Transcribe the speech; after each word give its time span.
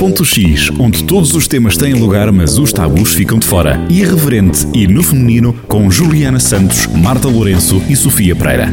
Ponto 0.00 0.24
X, 0.24 0.70
onde 0.78 1.04
todos 1.04 1.34
os 1.34 1.46
temas 1.46 1.76
têm 1.76 1.92
lugar, 1.92 2.32
mas 2.32 2.58
os 2.58 2.72
tabus 2.72 3.12
ficam 3.12 3.38
de 3.38 3.46
fora. 3.46 3.78
Irreverente 3.90 4.66
e 4.72 4.86
no 4.86 5.02
feminino, 5.02 5.52
com 5.68 5.90
Juliana 5.90 6.40
Santos, 6.40 6.86
Marta 6.86 7.28
Lourenço 7.28 7.82
e 7.86 7.94
Sofia 7.94 8.34
Pereira. 8.34 8.72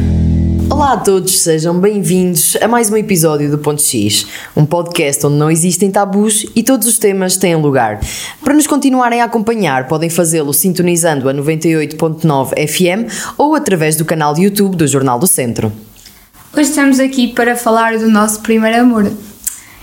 Olá 0.70 0.94
a 0.94 0.96
todos, 0.96 1.40
sejam 1.40 1.78
bem-vindos 1.78 2.56
a 2.62 2.66
mais 2.66 2.90
um 2.90 2.96
episódio 2.96 3.50
do 3.50 3.58
Ponto 3.58 3.82
X, 3.82 4.26
um 4.56 4.64
podcast 4.64 5.26
onde 5.26 5.36
não 5.36 5.50
existem 5.50 5.90
tabus 5.90 6.46
e 6.56 6.62
todos 6.62 6.88
os 6.88 6.96
temas 6.96 7.36
têm 7.36 7.56
lugar. 7.56 8.00
Para 8.42 8.54
nos 8.54 8.66
continuarem 8.66 9.20
a 9.20 9.26
acompanhar, 9.26 9.86
podem 9.86 10.08
fazê-lo 10.08 10.54
sintonizando 10.54 11.28
a 11.28 11.34
98.9 11.34 12.54
FM 12.66 13.12
ou 13.36 13.54
através 13.54 13.96
do 13.96 14.04
canal 14.06 14.32
de 14.32 14.44
YouTube 14.44 14.76
do 14.76 14.86
Jornal 14.86 15.18
do 15.18 15.26
Centro. 15.26 15.70
Hoje 16.54 16.70
estamos 16.70 16.98
aqui 16.98 17.28
para 17.28 17.54
falar 17.54 17.98
do 17.98 18.10
nosso 18.10 18.40
primeiro 18.40 18.80
amor. 18.80 19.12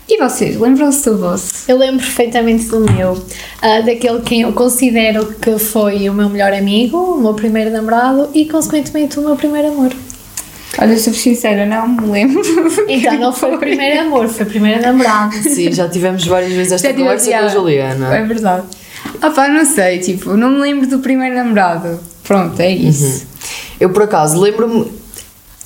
E 0.07 0.19
vocês, 0.19 0.59
lembram-se 0.59 1.09
do 1.09 1.17
vosso? 1.17 1.51
Eu 1.67 1.79
lembro 1.79 1.97
perfeitamente 1.97 2.65
do 2.65 2.79
meu, 2.79 3.13
uh, 3.13 3.85
daquele 3.85 4.21
quem 4.21 4.41
eu 4.41 4.53
considero 4.53 5.25
que 5.41 5.57
foi 5.57 6.07
o 6.07 6.13
meu 6.13 6.29
melhor 6.29 6.53
amigo, 6.53 6.97
o 6.97 7.19
meu 7.19 7.33
primeiro 7.33 7.71
namorado 7.71 8.29
e, 8.31 8.45
consequentemente, 8.45 9.17
o 9.17 9.23
meu 9.23 9.35
primeiro 9.35 9.69
amor. 9.69 9.91
Olha, 10.77 10.99
sou 10.99 11.11
sincera, 11.11 11.65
não 11.65 11.87
me 11.87 12.07
lembro. 12.07 12.41
Então, 12.87 13.17
não 13.17 13.33
foi 13.33 13.55
o 13.55 13.57
primeiro 13.57 14.01
amor, 14.01 14.27
foi 14.27 14.45
o 14.45 14.49
primeiro 14.49 14.81
namorado. 14.81 15.33
Sim, 15.37 15.71
já 15.71 15.89
tivemos 15.89 16.25
várias 16.27 16.53
vezes 16.53 16.73
esta 16.73 16.93
conversa 16.93 17.31
com 17.31 17.37
a. 17.37 17.47
Juliana. 17.47 18.15
É 18.15 18.23
verdade. 18.23 18.63
Ah 19.21 19.29
pá, 19.31 19.47
não 19.47 19.65
sei, 19.65 19.99
tipo, 19.99 20.35
não 20.35 20.51
me 20.51 20.59
lembro 20.59 20.87
do 20.87 20.99
primeiro 20.99 21.35
namorado. 21.35 21.99
Pronto, 22.23 22.59
é 22.59 22.69
isso. 22.69 23.25
Eu, 23.79 23.89
por 23.89 24.03
acaso, 24.03 24.39
lembro-me. 24.39 24.91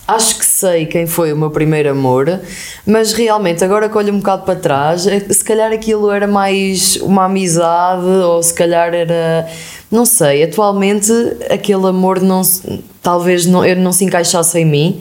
Acho 0.10 0.40
que 0.40 0.46
sei 0.46 0.88
quem 0.88 1.06
foi 1.06 1.32
o 1.32 1.38
meu 1.38 1.52
primeiro 1.52 1.92
amor, 1.92 2.40
mas 2.84 3.14
realmente, 3.14 3.64
agora 3.64 3.88
que 3.88 3.96
olho 3.96 4.12
um 4.12 4.18
bocado 4.18 4.44
para 4.44 4.56
trás, 4.56 5.06
é- 5.06 5.20
se 5.20 5.44
calhar 5.44 5.72
aquilo 5.72 6.10
era 6.10 6.26
mais 6.26 6.96
uma 6.96 7.26
amizade, 7.26 8.08
ou 8.08 8.42
se 8.42 8.52
calhar 8.52 8.92
era. 8.92 9.48
Não 9.92 10.06
sei, 10.08 10.42
atualmente 10.44 11.12
aquele 11.48 11.86
amor 11.86 12.20
não 12.22 12.42
talvez 13.04 13.46
não, 13.46 13.64
eu 13.64 13.76
não 13.76 13.92
se 13.92 14.04
encaixasse 14.04 14.58
em 14.58 14.66
mim, 14.66 15.00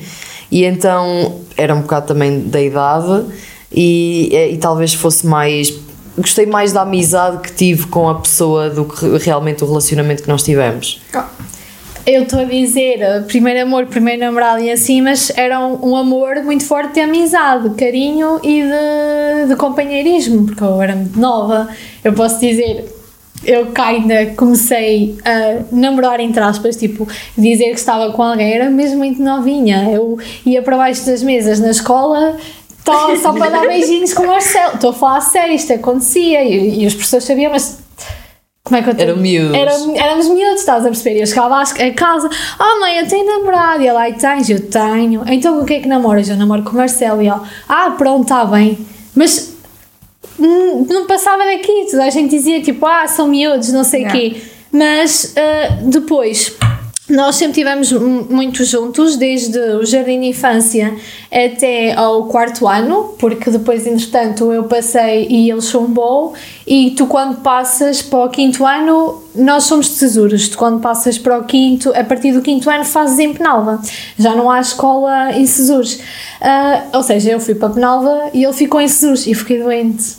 e 0.50 0.64
então 0.64 1.36
era 1.56 1.74
um 1.74 1.80
bocado 1.80 2.08
também 2.08 2.40
da 2.40 2.60
idade, 2.60 3.24
e, 3.72 4.28
e 4.52 4.58
talvez 4.58 4.92
fosse 4.92 5.26
mais. 5.26 5.72
Gostei 6.18 6.44
mais 6.44 6.70
da 6.72 6.82
amizade 6.82 7.38
que 7.38 7.52
tive 7.52 7.86
com 7.86 8.10
a 8.10 8.16
pessoa 8.16 8.68
do 8.68 8.84
que 8.84 9.06
realmente 9.24 9.64
o 9.64 9.66
relacionamento 9.66 10.22
que 10.22 10.28
nós 10.28 10.42
tivemos. 10.42 11.00
Eu 12.10 12.22
estou 12.22 12.40
a 12.40 12.44
dizer 12.44 13.00
uh, 13.02 13.22
primeiro 13.24 13.64
amor, 13.64 13.84
primeiro 13.84 14.22
namorado 14.22 14.62
e 14.62 14.70
assim, 14.70 15.02
mas 15.02 15.30
era 15.36 15.60
um, 15.60 15.90
um 15.90 15.94
amor 15.94 16.36
muito 16.36 16.64
forte 16.64 16.94
de 16.94 17.00
amizade, 17.00 17.68
de 17.68 17.74
carinho 17.74 18.40
e 18.42 18.62
de, 18.62 19.48
de 19.48 19.56
companheirismo, 19.56 20.46
porque 20.46 20.64
eu 20.64 20.80
era 20.80 20.96
muito 20.96 21.20
nova. 21.20 21.68
Eu 22.02 22.14
posso 22.14 22.40
dizer, 22.40 22.86
eu 23.44 23.66
cá 23.72 23.88
ainda 23.88 24.24
comecei 24.38 25.18
a 25.22 25.62
namorar, 25.70 26.18
entre 26.18 26.40
aspas, 26.42 26.76
tipo, 26.76 27.06
dizer 27.36 27.72
que 27.72 27.78
estava 27.78 28.10
com 28.10 28.22
alguém, 28.22 28.54
era 28.54 28.70
mesmo 28.70 28.96
muito 28.96 29.20
novinha. 29.20 29.90
Eu 29.90 30.18
ia 30.46 30.62
para 30.62 30.78
baixo 30.78 31.04
das 31.04 31.22
mesas 31.22 31.60
na 31.60 31.72
escola. 31.72 32.38
Só, 32.86 33.16
só 33.16 33.32
para 33.34 33.50
dar 33.50 33.66
beijinhos 33.66 34.14
com 34.14 34.22
o 34.22 34.28
Marcelo. 34.28 34.76
Estou 34.76 34.90
a 34.90 34.94
falar 34.94 35.20
sério, 35.20 35.54
isto 35.54 35.74
acontecia 35.74 36.42
e, 36.42 36.84
e 36.84 36.86
os 36.86 36.94
professores 36.94 37.26
sabiam, 37.26 37.52
mas 37.52 37.86
como 38.68 38.76
é 38.76 38.82
que 38.82 38.90
eu 38.90 38.94
te- 38.94 39.02
Eram 39.02 39.16
miúdos. 39.16 39.54
Era, 39.54 39.72
éramos 40.04 40.28
miúdos, 40.28 40.60
estás 40.60 40.84
a 40.84 40.88
perceber? 40.88 41.20
Eu 41.20 41.26
chegava 41.26 41.60
a 41.60 41.92
casa, 41.94 42.28
oh 42.60 42.80
mãe, 42.80 42.98
eu 42.98 43.08
tenho 43.08 43.26
namorado. 43.26 43.82
E 43.82 43.86
ela, 43.86 44.00
ai, 44.02 44.12
tens? 44.12 44.48
Eu 44.50 44.60
tenho. 44.68 45.22
Então 45.26 45.60
o 45.60 45.64
que 45.64 45.74
é 45.74 45.80
que 45.80 45.88
namoras? 45.88 46.28
Eu 46.28 46.36
namoro 46.36 46.62
com 46.62 46.70
o 46.70 46.74
Marcelo. 46.76 47.22
E 47.22 47.26
ela, 47.28 47.42
ah, 47.68 47.94
pronto, 47.96 48.22
está 48.22 48.44
bem. 48.44 48.78
Mas 49.14 49.54
hum, 50.38 50.86
não 50.88 51.06
passava 51.06 51.44
daqui. 51.44 51.86
Toda 51.90 52.04
a 52.04 52.10
gente 52.10 52.30
dizia 52.30 52.60
tipo, 52.62 52.84
ah, 52.86 53.06
são 53.06 53.26
miúdos, 53.28 53.72
não 53.72 53.84
sei 53.84 54.04
o 54.06 54.08
quê. 54.08 54.36
Mas 54.70 55.34
ah, 55.36 55.78
depois. 55.82 56.54
Nós 57.08 57.36
sempre 57.36 57.62
estivemos 57.62 57.90
mu- 57.92 58.26
muito 58.28 58.62
juntos, 58.64 59.16
desde 59.16 59.58
o 59.58 59.86
jardim 59.86 60.20
de 60.20 60.26
infância 60.26 60.94
até 61.32 61.94
ao 61.94 62.24
quarto 62.26 62.68
ano, 62.68 63.14
porque 63.18 63.50
depois, 63.50 63.86
entretanto, 63.86 64.52
eu 64.52 64.64
passei 64.64 65.26
e 65.30 65.50
ele 65.50 65.62
chumbou. 65.62 66.34
E 66.66 66.90
tu, 66.90 67.06
quando 67.06 67.36
passas 67.40 68.02
para 68.02 68.24
o 68.26 68.28
quinto 68.28 68.66
ano, 68.66 69.22
nós 69.34 69.64
somos 69.64 69.88
tesouros. 69.98 70.50
Tu, 70.50 70.58
quando 70.58 70.80
passas 70.80 71.16
para 71.16 71.38
o 71.38 71.44
quinto, 71.44 71.90
a 71.96 72.04
partir 72.04 72.32
do 72.32 72.42
quinto 72.42 72.68
ano, 72.68 72.84
fazes 72.84 73.18
em 73.18 73.32
Penalva. 73.32 73.80
Já 74.18 74.34
não 74.34 74.50
há 74.50 74.60
escola 74.60 75.32
em 75.32 75.46
Sesures. 75.46 76.00
Ah, 76.42 76.84
ou 76.92 77.02
seja, 77.02 77.30
eu 77.30 77.40
fui 77.40 77.54
para 77.54 77.70
Penalva 77.70 78.30
e 78.34 78.44
ele 78.44 78.52
ficou 78.52 78.80
em 78.82 78.88
Sesures 78.88 79.26
e 79.26 79.34
fiquei 79.34 79.62
doente. 79.62 80.18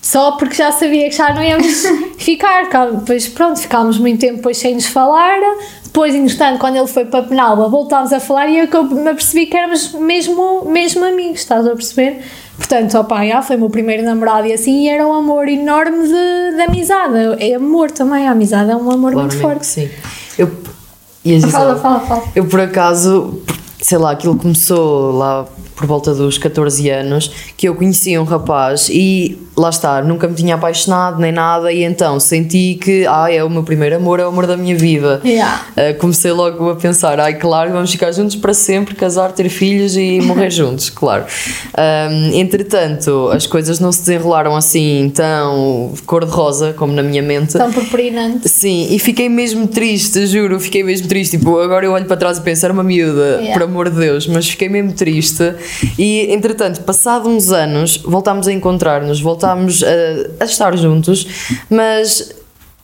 Só 0.00 0.32
porque 0.32 0.54
já 0.54 0.70
sabia 0.72 1.08
que 1.10 1.16
já 1.16 1.34
não 1.34 1.42
íamos 1.42 1.82
ficar. 2.16 2.68
Depois, 2.92 3.28
pronto, 3.28 3.58
ficámos 3.60 3.98
muito 3.98 4.20
tempo 4.20 4.36
depois 4.36 4.56
sem 4.56 4.74
nos 4.74 4.86
falar. 4.86 5.38
Depois, 5.88 6.14
entretanto, 6.14 6.58
quando 6.58 6.76
ele 6.76 6.86
foi 6.86 7.06
para 7.06 7.24
Penalba, 7.24 7.66
voltámos 7.66 8.12
a 8.12 8.20
falar 8.20 8.46
e 8.48 8.58
eu 8.58 8.84
me 8.84 9.08
apercebi 9.08 9.46
que 9.46 9.56
éramos 9.56 9.94
mesmo, 9.94 10.66
mesmo 10.66 11.02
amigos, 11.02 11.40
estás 11.40 11.66
a 11.66 11.70
perceber? 11.70 12.22
Portanto, 12.58 12.94
opa, 12.98 13.26
já 13.26 13.40
foi 13.40 13.56
o 13.56 13.60
meu 13.60 13.70
primeiro 13.70 14.02
namorado 14.02 14.46
e 14.46 14.52
assim, 14.52 14.84
e 14.84 14.88
era 14.88 15.06
um 15.06 15.14
amor 15.14 15.48
enorme 15.48 16.06
de, 16.06 16.56
de 16.56 16.60
amizade. 16.60 17.14
É 17.42 17.54
amor 17.54 17.90
também, 17.90 18.28
a 18.28 18.32
amizade 18.32 18.70
é 18.70 18.76
um 18.76 18.90
amor 18.90 19.12
muito 19.12 19.36
Claramente 19.36 19.40
forte. 19.40 19.60
que 19.60 19.66
sim. 19.66 19.88
Eu, 20.36 20.50
dizer 21.24 21.50
Fala, 21.50 21.76
fala, 21.76 22.00
fala. 22.00 22.22
Eu, 22.36 22.44
por 22.46 22.60
acaso, 22.60 23.40
sei 23.80 23.96
lá, 23.96 24.10
aquilo 24.10 24.36
começou 24.36 25.12
lá 25.12 25.46
por 25.74 25.86
volta 25.86 26.14
dos 26.14 26.36
14 26.36 26.90
anos, 26.90 27.32
que 27.56 27.66
eu 27.66 27.74
conhecia 27.74 28.20
um 28.20 28.24
rapaz 28.24 28.88
e 28.90 29.38
lá 29.58 29.70
está, 29.70 30.00
nunca 30.02 30.28
me 30.28 30.34
tinha 30.34 30.54
apaixonado 30.54 31.18
nem 31.20 31.32
nada, 31.32 31.72
e 31.72 31.82
então 31.82 32.18
senti 32.20 32.78
que, 32.80 33.06
ah, 33.06 33.30
é 33.32 33.42
o 33.42 33.50
meu 33.50 33.62
primeiro 33.64 33.96
amor, 33.96 34.20
é 34.20 34.24
o 34.24 34.28
amor 34.28 34.46
da 34.46 34.56
minha 34.56 34.76
vida. 34.76 35.20
Yeah. 35.24 35.66
Uh, 35.76 35.98
comecei 35.98 36.30
logo 36.32 36.70
a 36.70 36.76
pensar, 36.76 37.18
ai, 37.18 37.34
claro, 37.34 37.72
vamos 37.72 37.90
ficar 37.90 38.12
juntos 38.12 38.36
para 38.36 38.54
sempre, 38.54 38.94
casar, 38.94 39.32
ter 39.32 39.48
filhos 39.48 39.96
e 39.96 40.20
morrer 40.20 40.50
juntos, 40.52 40.88
claro. 40.90 41.24
Um, 41.76 42.38
entretanto, 42.38 43.30
as 43.32 43.46
coisas 43.46 43.80
não 43.80 43.90
se 43.90 44.00
desenrolaram 44.00 44.54
assim 44.54 45.10
tão 45.14 45.92
cor-de-rosa 46.06 46.72
como 46.76 46.92
na 46.92 47.02
minha 47.02 47.22
mente. 47.22 47.52
Tão 47.58 47.72
purpurinante. 47.72 48.48
Sim, 48.48 48.88
e 48.90 48.98
fiquei 48.98 49.28
mesmo 49.28 49.66
triste, 49.66 50.26
juro, 50.26 50.60
fiquei 50.60 50.84
mesmo 50.84 51.08
triste. 51.08 51.36
Tipo, 51.36 51.58
agora 51.58 51.84
eu 51.84 51.92
olho 51.92 52.06
para 52.06 52.16
trás 52.16 52.38
e 52.38 52.42
penso, 52.42 52.64
era 52.64 52.72
uma 52.72 52.84
miúda, 52.84 53.38
Yeah. 53.38 53.52
por 53.52 53.62
amor 53.62 53.90
de 53.90 53.98
Deus, 53.98 54.26
mas 54.26 54.48
fiquei 54.48 54.68
mesmo 54.68 54.92
triste. 54.92 55.54
E 55.98 56.32
entretanto, 56.32 56.80
passado 56.82 57.28
uns 57.28 57.50
anos, 57.50 57.96
voltámos 57.98 58.46
a 58.48 58.52
encontrar-nos, 58.52 59.20
voltámos 59.20 59.47
a, 59.50 60.42
a 60.42 60.44
estar 60.44 60.76
juntos, 60.76 61.26
mas. 61.70 62.36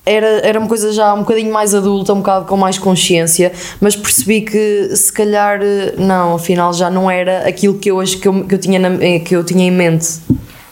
Era, 0.07 0.27
era 0.47 0.59
uma 0.59 0.69
coisa 0.69 0.93
já 0.93 1.15
um 1.15 1.21
bocadinho 1.21 1.51
mais 1.51 1.75
adulta, 1.75 2.13
um 2.13 2.19
bocado 2.19 2.45
com 2.45 2.59
mais 2.59 2.77
consciência, 2.77 3.51
mas 3.81 3.97
percebi 3.97 4.43
que 4.43 4.95
se 4.95 5.11
calhar 5.11 5.59
não, 5.97 6.35
afinal 6.35 6.75
já 6.75 6.91
não 6.91 7.11
era 7.11 7.49
aquilo 7.49 7.79
que 7.79 7.91
eu 7.91 7.99
acho 7.99 8.19
que 8.19 8.29
eu, 8.29 8.45
que 8.45 8.55
eu, 8.55 8.59
tinha, 8.59 8.79
na- 8.79 8.99
que 9.21 9.35
eu 9.35 9.43
tinha 9.43 9.65
em 9.65 9.71
mente. 9.71 10.07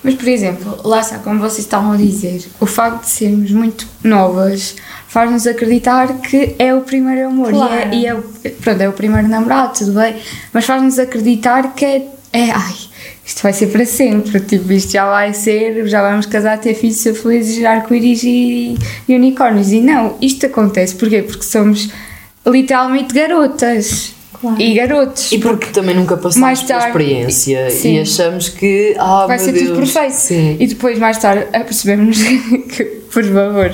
Mas, 0.05 0.17
por 0.17 0.29
exemplo, 0.29 0.79
lá 0.85 1.01
está, 1.01 1.19
como 1.19 1.41
vocês 1.41 1.61
estavam 1.61 1.93
a 1.93 1.97
dizer, 1.97 2.47
o 2.61 2.67
facto 2.67 3.05
de 3.05 3.09
sermos 3.09 3.51
muito 3.53 3.87
novas 4.05 4.77
faz-nos 5.09 5.47
acreditar 5.47 6.13
que 6.19 6.55
é 6.59 6.75
o 6.75 6.83
primeiro 6.83 7.29
amor 7.29 7.53
Claro. 7.55 7.73
e, 7.95 8.05
é, 8.07 8.13
e 8.13 8.47
é, 8.47 8.51
pronto, 8.61 8.81
é 8.83 8.89
o 8.91 8.93
primeiro 8.93 9.29
namorado, 9.29 9.79
tudo 9.79 9.93
bem, 9.93 10.15
mas 10.53 10.67
faz-nos 10.67 10.99
acreditar 10.99 11.75
que 11.75 11.87
é, 11.87 12.07
é, 12.33 12.51
ai, 12.51 12.75
isto 13.25 13.43
vai 13.43 13.53
ser 13.53 13.67
para 13.69 13.85
sempre, 13.85 14.41
tipo, 14.41 14.73
isto 14.73 14.91
já 14.93 15.05
vai 15.09 15.33
ser, 15.35 15.87
já 15.87 16.03
vamos 16.03 16.27
casar, 16.27 16.59
ter 16.59 16.75
filhos, 16.75 16.97
ser 16.97 17.15
felizes, 17.15 17.65
arco-íris 17.65 18.23
e, 18.25 18.77
e 19.09 19.15
unicórnios. 19.15 19.71
E 19.73 19.81
não, 19.81 20.17
isto 20.21 20.47
acontece, 20.47 20.95
porquê? 20.97 21.23
Porque 21.23 21.45
somos 21.45 21.89
literalmente 22.47 23.15
garotas 23.15 24.15
Claro. 24.41 24.61
e 24.61 24.75
garotos. 24.75 25.31
E 25.31 25.39
porque 25.39 25.67
também 25.69 25.95
nunca 25.95 26.17
passámos 26.17 26.37
Mais 26.37 26.63
pela 26.63 26.81
tarde- 26.81 26.99
experiência 26.99 27.71
Sim. 27.71 27.95
e 27.95 28.01
achamos 28.01 28.49
que 28.49 28.93
ah, 28.99 29.25
vai 29.29 29.37
meu 29.37 29.47
ser 29.47 29.53
Deus, 29.53 29.67
tudo 29.69 29.77
perfeito. 29.79 30.13
Sim. 30.15 30.57
E 30.59 30.67
depois, 30.67 30.99
mais 30.99 31.19
tarde, 31.19 31.47
apercebemos 31.53 32.19
que, 32.77 32.85
por 33.13 33.23
favor, 33.25 33.71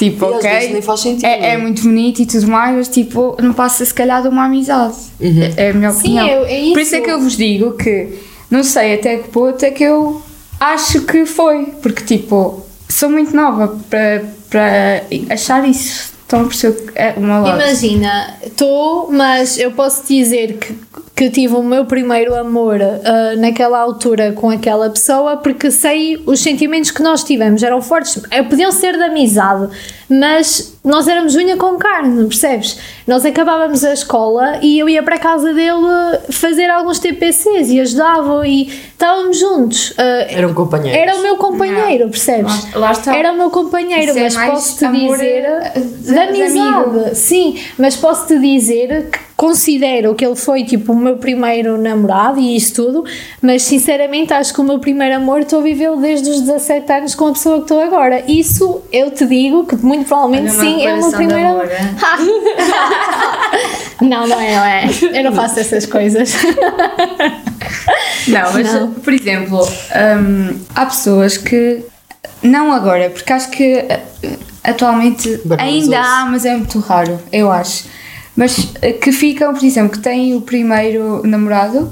tipo, 0.00 0.24
E 0.24 0.28
às 0.28 0.34
ok. 0.36 0.50
vezes 0.50 0.72
nem 0.72 0.82
faz 0.82 1.00
sentido. 1.00 1.24
É, 1.26 1.50
é 1.52 1.56
muito 1.58 1.82
bonito 1.82 2.20
e 2.22 2.26
tudo 2.26 2.48
mais, 2.48 2.74
mas 2.74 2.88
tipo, 2.88 3.36
não 3.40 3.52
passa 3.52 3.84
se 3.84 3.92
calhar 3.92 4.22
de 4.22 4.28
uma 4.28 4.46
amizade. 4.46 4.94
É, 5.20 5.66
é 5.66 5.70
a 5.70 5.74
minha 5.74 5.90
Sim, 5.92 5.98
opinião. 6.18 6.26
é- 6.46 6.68
é 6.68 6.72
Por 6.72 6.80
isso 6.80 6.94
é 6.94 6.98
isso. 6.98 7.04
que 7.06 7.10
eu 7.10 7.20
vos 7.20 7.36
digo 7.36 7.72
que 7.72 8.08
não 8.50 8.64
sei 8.64 8.94
até 8.94 9.18
que 9.18 9.28
ponto 9.28 9.62
é 9.62 9.70
que 9.70 9.84
eu 9.84 10.20
acho 10.58 11.02
que 11.02 11.26
foi. 11.26 11.66
Porque, 11.82 12.02
tipo, 12.02 12.64
sou 12.88 13.08
muito 13.10 13.36
nova 13.36 13.78
para, 13.90 14.24
para 14.48 15.02
achar 15.32 15.68
isso. 15.68 16.10
Estão 16.22 16.42
a 16.42 16.44
perceber 16.44 16.92
que 16.92 16.98
é 16.98 17.14
uma 17.16 17.40
lado. 17.40 17.60
Imagina, 17.60 18.36
estou, 18.46 19.10
mas 19.12 19.58
eu 19.58 19.72
posso 19.72 20.06
dizer 20.06 20.58
que 20.58 20.74
que 21.14 21.28
tive 21.28 21.54
o 21.54 21.62
meu 21.62 21.84
primeiro 21.84 22.34
amor 22.34 22.76
uh, 22.80 23.38
naquela 23.38 23.78
altura 23.78 24.32
com 24.32 24.48
aquela 24.48 24.88
pessoa, 24.88 25.36
porque 25.36 25.70
sei 25.70 26.22
os 26.24 26.40
sentimentos 26.40 26.90
que 26.90 27.02
nós 27.02 27.22
tivemos 27.22 27.62
eram 27.62 27.82
fortes, 27.82 28.22
eh, 28.30 28.42
podiam 28.42 28.72
ser 28.72 28.96
de 28.96 29.02
amizade, 29.02 29.68
mas 30.08 30.78
nós 30.82 31.06
éramos 31.06 31.36
unha 31.36 31.56
com 31.58 31.76
carne, 31.76 32.24
percebes? 32.26 32.78
Nós 33.06 33.24
acabávamos 33.26 33.84
a 33.84 33.92
escola 33.92 34.58
e 34.62 34.78
eu 34.78 34.88
ia 34.88 35.02
para 35.02 35.16
a 35.16 35.18
casa 35.18 35.52
dele 35.52 36.18
fazer 36.30 36.70
alguns 36.70 36.98
TPCs 36.98 37.68
e 37.68 37.80
ajudava 37.80 38.46
e 38.48 38.62
estávamos 38.68 39.38
juntos. 39.38 39.90
Uh, 39.90 40.26
Eram 40.28 40.54
companheiros. 40.54 41.02
Era 41.02 41.16
o 41.18 41.22
meu 41.22 41.36
companheiro, 41.36 42.08
percebes? 42.08 42.72
Lá- 42.72 42.80
lá 42.80 42.92
está. 42.92 43.14
Era 43.14 43.32
o 43.32 43.36
meu 43.36 43.50
companheiro, 43.50 44.10
Isso 44.10 44.18
é 44.18 44.22
mas 44.22 44.34
mais 44.36 44.50
posso-te 44.52 44.88
dizer. 44.90 45.44
eh, 45.44 45.72
De 45.80 46.12
de 46.14 46.18
amigo. 46.18 46.44
amizade, 46.44 47.14
sim, 47.16 47.60
mas 47.78 47.94
posso-te 47.96 48.38
dizer 48.38 49.10
que 49.10 49.18
considero 49.40 50.14
que 50.14 50.22
ele 50.22 50.36
foi 50.36 50.64
tipo 50.64 50.92
o 50.92 50.96
meu 50.96 51.16
primeiro 51.16 51.80
namorado 51.80 52.38
e 52.38 52.54
isso 52.54 52.74
tudo, 52.74 53.06
mas 53.40 53.62
sinceramente 53.62 54.34
acho 54.34 54.52
que 54.52 54.60
o 54.60 54.64
meu 54.64 54.78
primeiro 54.78 55.16
amor 55.16 55.40
estou 55.40 55.60
a 55.60 55.62
vivê-lo 55.62 55.98
desde 55.98 56.28
os 56.28 56.42
17 56.42 56.92
anos 56.92 57.14
com 57.14 57.28
a 57.28 57.32
pessoa 57.32 57.56
que 57.56 57.62
estou 57.62 57.80
agora. 57.80 58.22
Isso 58.28 58.82
eu 58.92 59.10
te 59.10 59.24
digo 59.24 59.64
que 59.64 59.76
muito 59.76 60.06
provavelmente 60.06 60.52
sim 60.52 60.84
é 60.84 60.92
o 60.92 60.98
meu 60.98 61.12
primeiro 61.12 61.48
amor, 61.48 61.70
é? 61.70 61.80
Não, 64.02 64.26
não 64.26 64.40
é, 64.40 64.56
não 64.56 64.64
é. 64.64 64.88
Eu 65.12 65.24
não 65.24 65.32
faço 65.32 65.60
essas 65.60 65.84
coisas. 65.84 66.32
Não, 68.28 68.52
mas, 68.52 68.72
Não. 68.72 68.92
por 68.92 69.12
exemplo, 69.12 69.62
hum, 69.62 70.58
há 70.74 70.86
pessoas 70.86 71.36
que. 71.36 71.84
Não 72.42 72.72
agora, 72.72 73.10
porque 73.10 73.30
acho 73.30 73.50
que 73.50 73.74
eh, 73.74 74.00
atualmente 74.64 75.42
ainda 75.58 76.00
há, 76.00 76.24
mas 76.24 76.46
é 76.46 76.56
muito 76.56 76.78
raro, 76.78 77.20
eu 77.30 77.52
acho. 77.52 77.84
Mas 78.40 78.68
eh, 78.80 78.94
que 78.94 79.12
ficam, 79.12 79.52
por 79.52 79.62
exemplo, 79.62 79.90
que 79.92 79.98
têm 79.98 80.34
o 80.34 80.40
primeiro 80.40 81.20
namorado, 81.26 81.90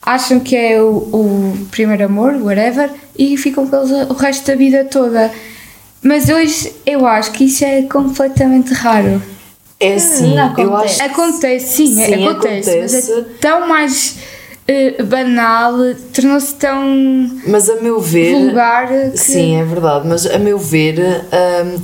acham 0.00 0.40
que 0.40 0.56
é 0.56 0.80
o, 0.80 0.86
o 0.88 1.66
primeiro 1.70 2.06
amor, 2.06 2.32
whatever, 2.40 2.90
e 3.18 3.36
ficam 3.36 3.66
com 3.66 3.76
eles 3.76 3.90
o 4.08 4.14
resto 4.14 4.46
da 4.46 4.54
vida 4.54 4.86
toda. 4.86 5.30
Mas 6.02 6.30
hoje 6.30 6.72
eu 6.86 7.06
acho 7.06 7.30
que 7.32 7.44
isso 7.44 7.62
é 7.62 7.82
completamente 7.82 8.72
raro. 8.72 9.20
É 9.78 9.96
assim, 9.96 10.34
Não 10.34 10.58
eu 10.58 10.74
acontece. 10.74 11.02
acho 11.02 11.12
Acontece, 11.12 11.76
sim, 11.76 12.02
é- 12.02 12.06
Sim, 12.06 12.26
acontece, 12.26 12.80
mas 12.80 12.94
é 12.94 12.98
acontece. 12.98 13.24
tão 13.38 13.68
mais 13.68 14.16
eh, 14.66 15.02
banal, 15.02 15.74
tornou-se 16.14 16.54
tão 16.54 17.30
Mas 17.46 17.68
a 17.68 17.76
meu 17.82 18.00
ver. 18.00 18.32
vulgar 18.32 18.88
que 19.10 19.18
Sim, 19.18 19.56
é 19.56 19.64
verdade, 19.64 20.08
mas 20.08 20.24
a 20.24 20.38
meu 20.38 20.56
ver, 20.58 20.98
hum, 21.00 21.82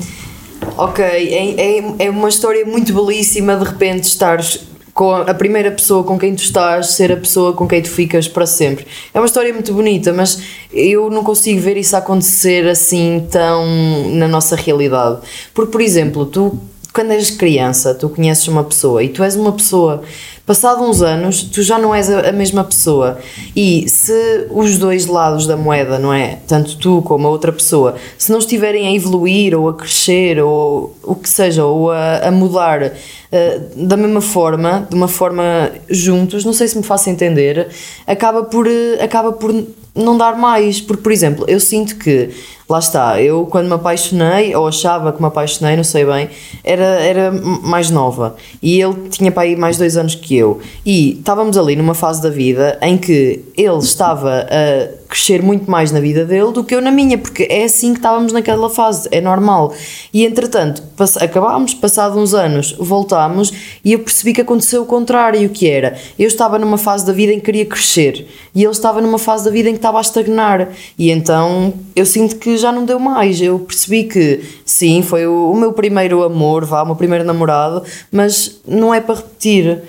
ok, 0.77 1.05
é, 1.05 1.79
é, 1.79 2.07
é 2.07 2.11
uma 2.11 2.29
história 2.29 2.65
muito 2.65 2.93
belíssima 2.93 3.57
de 3.57 3.65
repente 3.65 4.05
estares 4.05 4.67
com 4.99 5.15
a 5.15 5.33
primeira 5.33 5.71
pessoa 5.71 6.03
com 6.03 6.19
quem 6.19 6.35
tu 6.35 6.43
estás 6.43 6.89
ser 6.89 7.13
a 7.13 7.17
pessoa 7.17 7.53
com 7.53 7.69
quem 7.69 7.81
tu 7.81 7.89
ficas 7.89 8.27
para 8.27 8.47
sempre. 8.47 8.85
É 9.15 9.21
uma 9.21 9.27
história 9.27 9.53
muito 9.55 9.73
bonita, 9.73 10.13
mas 10.13 10.43
eu 10.73 11.09
não 11.09 11.23
consigo 11.23 11.61
ver 11.61 11.77
isso 11.77 11.97
acontecer 11.97 12.67
assim 12.67 13.25
tão 13.31 13.65
na 14.11 14.27
nossa 14.27 14.57
realidade. 14.57 15.21
Porque, 15.55 15.71
por 15.71 15.81
exemplo, 15.81 16.27
tu 16.27 16.59
quando 16.93 17.13
és 17.13 17.31
criança, 17.31 17.95
tu 17.95 18.09
conheces 18.09 18.49
uma 18.49 18.65
pessoa 18.65 19.01
e 19.01 19.09
tu 19.09 19.23
és 19.23 19.37
uma 19.37 19.53
pessoa, 19.53 20.03
passado 20.49 20.83
uns 20.83 21.03
anos, 21.03 21.43
tu 21.43 21.63
já 21.63 21.79
não 21.79 21.95
és 21.95 22.09
a, 22.09 22.31
a 22.31 22.33
mesma 22.33 22.65
pessoa. 22.65 23.19
E 23.55 23.87
se 23.87 24.47
os 24.51 24.79
dois 24.79 25.05
lados 25.05 25.47
da 25.47 25.59
moeda, 25.59 25.99
não 25.99 26.11
é? 26.11 26.39
Tanto 26.49 26.79
tu 26.79 27.03
como 27.03 27.27
a 27.27 27.31
outra 27.31 27.53
pessoa, 27.53 27.97
se 28.17 28.33
não 28.33 28.39
estiverem 28.39 28.89
a 28.89 28.95
evoluir 28.95 29.55
ou 29.55 29.69
a 29.69 29.75
crescer 29.75 30.43
ou 30.43 30.97
o 31.03 31.15
que 31.15 31.29
seja, 31.29 31.67
ou 31.67 31.91
a, 31.91 32.29
a 32.29 32.31
mudar 32.31 32.93
eh, 33.31 33.61
da 33.77 33.97
mesma 33.97 34.21
forma, 34.21 34.87
de 34.89 34.95
uma 34.95 35.09
forma 35.09 35.71
juntos, 35.89 36.45
não 36.45 36.53
sei 36.53 36.67
se 36.67 36.79
me 36.79 36.83
faço 36.83 37.11
entender, 37.11 37.69
acaba 38.07 38.43
por, 38.45 38.67
eh, 38.67 39.03
acaba 39.03 39.33
por 39.33 39.53
não 39.95 40.17
dar 40.17 40.37
mais. 40.39 40.81
Porque, 40.81 41.03
por 41.03 41.13
exemplo, 41.13 41.45
eu 41.47 41.61
sinto 41.61 41.97
que, 41.97 42.31
lá 42.69 42.79
está, 42.79 43.21
eu 43.21 43.47
quando 43.47 43.67
me 43.67 43.75
apaixonei, 43.75 44.55
ou 44.55 44.67
achava 44.67 45.13
que 45.13 45.21
me 45.21 45.29
apaixonei, 45.29 45.77
não 45.77 45.85
sei 45.85 46.07
bem, 46.07 46.31
era, 46.65 46.85
era 46.85 47.31
mais 47.31 47.91
nova. 47.91 48.37
E 48.63 48.81
ele 48.81 49.09
tinha 49.11 49.31
para 49.31 49.43
aí 49.43 49.57
mais 49.57 49.77
dois 49.77 49.97
anos 49.97 50.15
que 50.15 50.37
eu. 50.37 50.61
E 50.87 51.19
estávamos 51.19 51.59
ali 51.59 51.77
numa 51.77 51.95
fase 51.95 52.23
da 52.23 52.31
vida 52.31 52.79
em 52.81 52.97
que 52.97 53.45
ele 53.57 53.79
estava 53.79 54.47
a 54.49 55.08
crescer 55.09 55.43
muito 55.43 55.71
mais 55.71 55.91
na 55.91 56.01
vida 56.01 56.25
dele 56.25 56.53
do 56.53 56.63
que 56.63 56.75
eu 56.75 56.81
na 56.83 56.91
minha, 56.91 57.17
porque 57.17 57.47
é 57.51 57.65
assim 57.65 57.93
que 57.93 57.99
estávamos 57.99 58.33
naquela 58.33 58.69
fase, 58.69 59.09
é 59.11 59.21
normal. 59.21 59.73
E 60.13 60.25
entretanto, 60.27 60.83
pass- 60.97 61.17
acabámos, 61.17 61.73
passado 61.75 62.19
uns 62.19 62.35
anos, 62.35 62.73
voltámos 62.79 63.53
e 63.85 63.93
eu 63.95 64.01
percebi 64.01 64.33
que 64.35 64.41
aconteceu 64.43 64.83
o 64.83 64.87
contrário, 64.87 65.49
que 65.49 65.69
era, 65.69 65.97
eu 66.19 66.27
estava 66.29 66.59
numa 66.59 66.77
fase 66.77 67.07
da 67.07 67.13
vida 67.13 67.33
em 67.33 67.39
que 67.39 67.47
queria 67.47 67.65
crescer 67.65 68.29
e 68.55 68.63
ele 68.63 68.71
estava 68.73 69.01
numa 69.01 69.19
fase 69.19 69.45
da 69.45 69.51
vida 69.51 69.69
em 69.69 69.73
que 69.73 69.79
estava 69.79 69.99
a 69.99 70.01
estagnar. 70.03 70.69
E 70.99 71.11
então 71.11 71.73
eu 71.97 72.05
sinto 72.05 72.37
que 72.37 72.57
já 72.59 72.71
não 72.71 72.85
deu 72.85 72.99
mais. 72.99 73.41
Eu 73.41 73.59
percebi 73.61 74.05
que 74.05 74.41
sim, 74.65 75.01
foi 75.03 75.27
o, 75.27 75.51
o 75.53 75.57
meu 75.57 75.73
primeiro 75.73 76.23
amor, 76.23 76.65
vá, 76.65 76.83
o 76.83 76.87
meu 76.87 76.97
primeiro 76.97 77.25
namorado, 77.25 77.83
mas 78.13 78.61
não 78.67 78.93
é 78.93 79.01
para 79.01 79.15
repetir. 79.17 79.83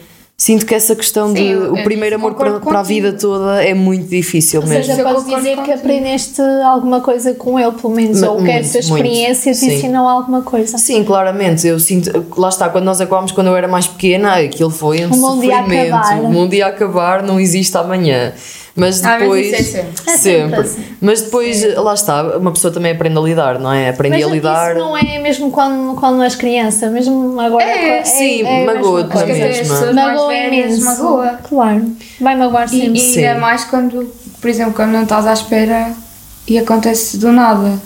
Sinto 0.50 0.66
que 0.66 0.74
essa 0.74 0.96
questão 0.96 1.31
de 1.31 1.44
eu- 1.44 1.74
o 1.74 1.78
eu 1.78 1.84
primeiro 1.84 2.16
amor 2.16 2.34
para, 2.34 2.60
para 2.60 2.80
a 2.80 2.81
vida 2.81 3.13
toda 3.13 3.63
é 3.63 3.75
muito 3.75 4.07
difícil 4.07 4.62
Ou 4.62 4.68
mesmo. 4.68 4.84
seja, 4.84 5.00
Eu 5.00 5.06
podes 5.06 5.24
concordo 5.25 5.46
dizer 5.48 5.62
que 5.62 5.72
aprendeste 5.72 6.42
alguma 6.66 7.01
coisa 7.01 7.36
com 7.36 7.60
ele, 7.60 7.72
pelo 7.74 7.94
menos, 7.94 8.24
ou 8.24 8.42
que 8.44 8.50
essa 8.50 8.80
muito, 8.80 9.06
experiência 9.07 9.51
te 9.51 9.57
sim. 9.60 9.75
ensinou 9.75 10.07
alguma 10.10 10.42
coisa. 10.42 10.75
Sim, 10.80 11.04
claramente. 11.04 11.68
Eu 11.68 11.80
sinto. 11.80 12.25
Lá 12.36 12.50
está, 12.50 12.68
quando 12.68 12.86
nós 12.86 13.00
acabámos, 13.00 13.31
quando 13.31 13.46
eu 13.46 13.56
era 13.56 13.68
mais 13.68 13.86
pequena, 13.86 14.38
aquilo 14.38 14.72
foi 14.72 15.06
um 15.06 15.10
ia 15.12 15.13
sofrimento. 15.62 15.94
acabar. 15.96 16.19
O 16.24 16.31
mundo 16.31 16.54
ia 16.56 16.66
acabar, 16.66 17.22
não 17.22 17.40
existe 17.40 17.78
amanhã. 17.78 18.34
Mas 18.75 19.04
Ah, 19.04 19.10
mas 19.10 19.19
depois. 19.21 19.45
isso 19.48 19.56
é 19.56 19.63
sempre. 19.63 19.92
É 20.13 20.18
sempre 20.18 20.60
assim. 20.62 20.83
Mas 21.01 21.21
depois, 21.21 21.75
lá 21.75 21.94
está, 21.94 22.38
uma 22.38 22.51
pessoa 22.51 22.74
também 22.74 22.92
aprende 22.92 23.18
a 23.18 23.21
lidar, 23.21 23.60
não 23.60 23.71
é? 23.74 23.89
Aprende 23.89 24.18
Mas 24.18 24.25
a 24.25 24.30
lidar. 24.30 24.71
isso 24.75 24.80
não 24.86 24.95
é 24.98 25.19
mesmo 25.19 25.51
quando, 25.51 25.95
quando 26.00 26.21
és 26.24 26.36
criança, 26.36 26.89
mesmo 26.89 27.39
agora. 27.39 27.63
É, 27.63 28.04
sim, 28.04 28.42
a 28.42 28.50
mesma 28.51 28.74
magoa-te 28.74 29.16
na 29.16 29.25
mesma. 29.25 29.92
Magoa 29.94 30.33
imenso. 30.36 30.86
magoa. 30.86 31.39
Claro, 31.48 31.92
vai 32.21 32.36
magoar 32.36 32.66
E, 32.66 32.69
sempre. 32.69 32.98
e 32.98 33.00
Sim. 33.00 33.25
ainda 33.25 33.39
mais 33.39 33.63
quando, 33.66 34.13
por 34.39 34.50
exemplo, 34.50 34.74
quando 34.74 34.92
não 34.92 35.04
estás 35.04 35.25
à 35.27 35.33
espera 35.33 35.92
e 36.48 36.57
acontece 36.57 37.18
do 37.18 37.31
nada. 37.31 37.80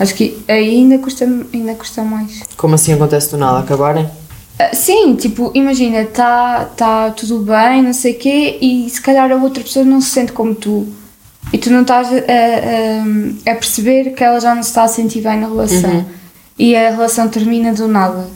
Acho 0.00 0.14
que 0.14 0.38
aí 0.46 0.76
ainda 0.76 0.98
custa, 0.98 1.24
ainda 1.52 1.74
custa 1.74 2.02
mais. 2.02 2.40
Como 2.56 2.74
assim 2.76 2.92
acontece 2.92 3.30
do 3.32 3.36
nada 3.36 3.58
acabarem? 3.58 4.08
Ah, 4.58 4.74
Sim, 4.74 5.14
tipo, 5.14 5.50
imagina, 5.54 6.02
está 6.02 6.64
tá 6.64 7.10
tudo 7.10 7.38
bem, 7.40 7.82
não 7.82 7.92
sei 7.92 8.12
o 8.12 8.18
quê, 8.18 8.58
e 8.60 8.90
se 8.90 9.00
calhar 9.00 9.30
a 9.30 9.36
outra 9.36 9.62
pessoa 9.62 9.84
não 9.84 10.00
se 10.00 10.10
sente 10.10 10.32
como 10.32 10.54
tu. 10.54 10.86
E 11.52 11.58
tu 11.58 11.70
não 11.70 11.82
estás 11.82 12.08
a, 12.12 12.16
a, 12.16 13.52
a 13.52 13.54
perceber 13.54 14.10
que 14.14 14.22
ela 14.22 14.40
já 14.40 14.54
não 14.54 14.62
se 14.62 14.70
está 14.70 14.82
a 14.82 14.88
sentir 14.88 15.22
bem 15.22 15.38
na 15.38 15.48
relação. 15.48 15.90
Uhum. 15.90 16.04
E 16.58 16.76
a 16.76 16.90
relação 16.90 17.28
termina 17.28 17.72
do 17.72 17.88
nada. 17.88 18.28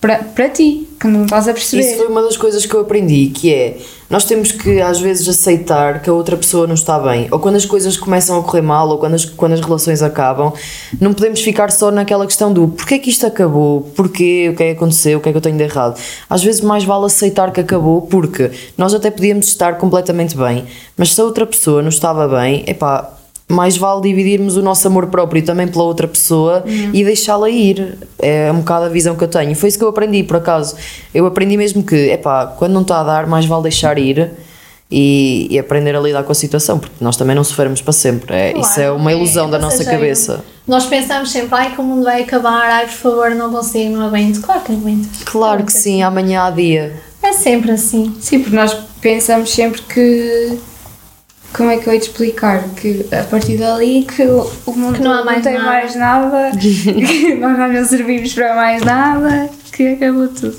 Para, 0.00 0.18
para 0.18 0.48
ti, 0.48 0.88
que 0.98 1.06
não 1.06 1.24
estás 1.24 1.46
a 1.46 1.52
perceber. 1.52 1.82
Isso 1.84 1.96
foi 1.96 2.08
uma 2.08 2.22
das 2.22 2.36
coisas 2.36 2.64
que 2.64 2.74
eu 2.74 2.80
aprendi, 2.80 3.28
que 3.28 3.52
é 3.52 3.76
nós 4.08 4.24
temos 4.24 4.52
que 4.52 4.80
às 4.80 5.00
vezes 5.00 5.28
aceitar 5.28 6.00
que 6.00 6.08
a 6.08 6.12
outra 6.12 6.36
pessoa 6.36 6.66
não 6.66 6.74
está 6.74 6.98
bem, 6.98 7.28
ou 7.30 7.38
quando 7.38 7.56
as 7.56 7.66
coisas 7.66 7.96
começam 7.96 8.38
a 8.38 8.42
correr 8.42 8.62
mal, 8.62 8.88
ou 8.88 8.98
quando 8.98 9.14
as, 9.14 9.24
quando 9.24 9.52
as 9.52 9.60
relações 9.60 10.02
acabam, 10.02 10.52
não 11.00 11.12
podemos 11.12 11.40
ficar 11.40 11.70
só 11.70 11.90
naquela 11.90 12.26
questão 12.26 12.52
do 12.52 12.68
porquê 12.68 12.94
é 12.94 12.98
que 12.98 13.10
isto 13.10 13.26
acabou, 13.26 13.82
porquê, 13.96 14.50
o 14.52 14.56
que 14.56 14.62
é 14.62 14.66
que 14.72 14.76
aconteceu, 14.76 15.18
o 15.18 15.20
que 15.20 15.28
é 15.28 15.32
que 15.32 15.38
eu 15.38 15.42
tenho 15.42 15.56
de 15.56 15.64
errado. 15.64 15.98
Às 16.28 16.42
vezes 16.42 16.60
mais 16.60 16.84
vale 16.84 17.06
aceitar 17.06 17.50
que 17.52 17.60
acabou, 17.60 18.02
porque 18.02 18.50
nós 18.76 18.94
até 18.94 19.10
podíamos 19.10 19.48
estar 19.48 19.78
completamente 19.78 20.36
bem, 20.36 20.64
mas 20.96 21.14
se 21.14 21.20
a 21.20 21.24
outra 21.24 21.46
pessoa 21.46 21.82
não 21.82 21.88
estava 21.88 22.28
bem, 22.28 22.64
epá, 22.66 23.15
mais 23.48 23.76
vale 23.76 24.02
dividirmos 24.02 24.56
o 24.56 24.62
nosso 24.62 24.86
amor 24.88 25.06
próprio 25.06 25.40
também 25.44 25.68
pela 25.68 25.84
outra 25.84 26.08
pessoa 26.08 26.64
e 26.66 27.04
deixá-la 27.04 27.48
ir. 27.48 27.96
É 28.18 28.50
um 28.50 28.58
bocado 28.58 28.86
a 28.86 28.88
visão 28.88 29.14
que 29.14 29.22
eu 29.22 29.28
tenho. 29.28 29.54
Foi 29.54 29.68
isso 29.68 29.78
que 29.78 29.84
eu 29.84 29.88
aprendi, 29.88 30.22
por 30.24 30.36
acaso. 30.38 30.74
Eu 31.14 31.26
aprendi 31.26 31.56
mesmo 31.56 31.82
que, 31.84 31.94
epá, 32.10 32.46
quando 32.46 32.72
não 32.72 32.82
está 32.82 33.00
a 33.00 33.04
dar, 33.04 33.26
mais 33.26 33.46
vale 33.46 33.62
deixar 33.62 33.98
ir 33.98 34.30
e, 34.90 35.46
e 35.50 35.58
aprender 35.58 35.94
a 35.96 36.00
lidar 36.00 36.22
com 36.24 36.32
a 36.32 36.34
situação, 36.34 36.78
porque 36.78 36.94
nós 37.00 37.16
também 37.16 37.34
não 37.36 37.44
sofremos 37.44 37.80
para 37.80 37.92
sempre. 37.92 38.34
É, 38.34 38.52
Claro, 38.52 38.66
isso 38.66 38.80
é 38.80 38.90
uma 38.90 39.12
ilusão 39.12 39.48
da 39.50 39.58
nossa 39.58 39.78
passageiro. 39.78 40.00
cabeça. 40.00 40.44
Nós 40.66 40.84
pensamos 40.86 41.30
sempre, 41.30 41.48
ai 41.52 41.72
que 41.74 41.80
o 41.80 41.84
mundo 41.84 42.04
vai 42.04 42.22
acabar, 42.22 42.68
ai 42.68 42.86
por 42.86 42.94
favor 42.94 43.30
não 43.30 43.50
consigo, 43.52 43.96
não 43.96 44.06
aguento. 44.06 44.40
Claro 44.42 44.60
que 44.62 44.72
aguentas. 44.72 45.22
Claro 45.24 45.64
que 45.64 45.72
sim, 45.72 46.02
amanhã 46.02 46.42
há 46.42 46.50
dia. 46.50 46.96
É 47.22 47.32
sempre 47.32 47.70
assim. 47.72 48.14
Sim, 48.20 48.40
porque 48.40 48.56
nós 48.56 48.76
pensamos 49.00 49.50
sempre 49.50 49.82
que. 49.82 50.58
Como 51.56 51.70
é 51.70 51.78
que 51.78 51.88
eu 51.88 51.94
ia 51.94 51.98
te 52.00 52.10
explicar? 52.10 52.62
Que 52.76 53.06
a 53.10 53.24
partir 53.24 53.56
dali 53.56 54.04
que 54.04 54.22
o 54.24 54.72
mundo 54.72 54.96
Que 54.96 55.02
não 55.02 55.12
há 55.12 55.24
mais 55.24 55.42
tem 55.42 55.54
nada. 55.54 55.64
mais 55.64 55.96
nada, 55.96 56.50
que 56.60 57.34
nós 57.34 57.72
não 57.72 57.84
servimos 57.86 58.34
para 58.34 58.54
mais 58.54 58.82
nada, 58.82 59.48
que 59.72 59.94
acabou 59.94 60.28
tudo. 60.28 60.56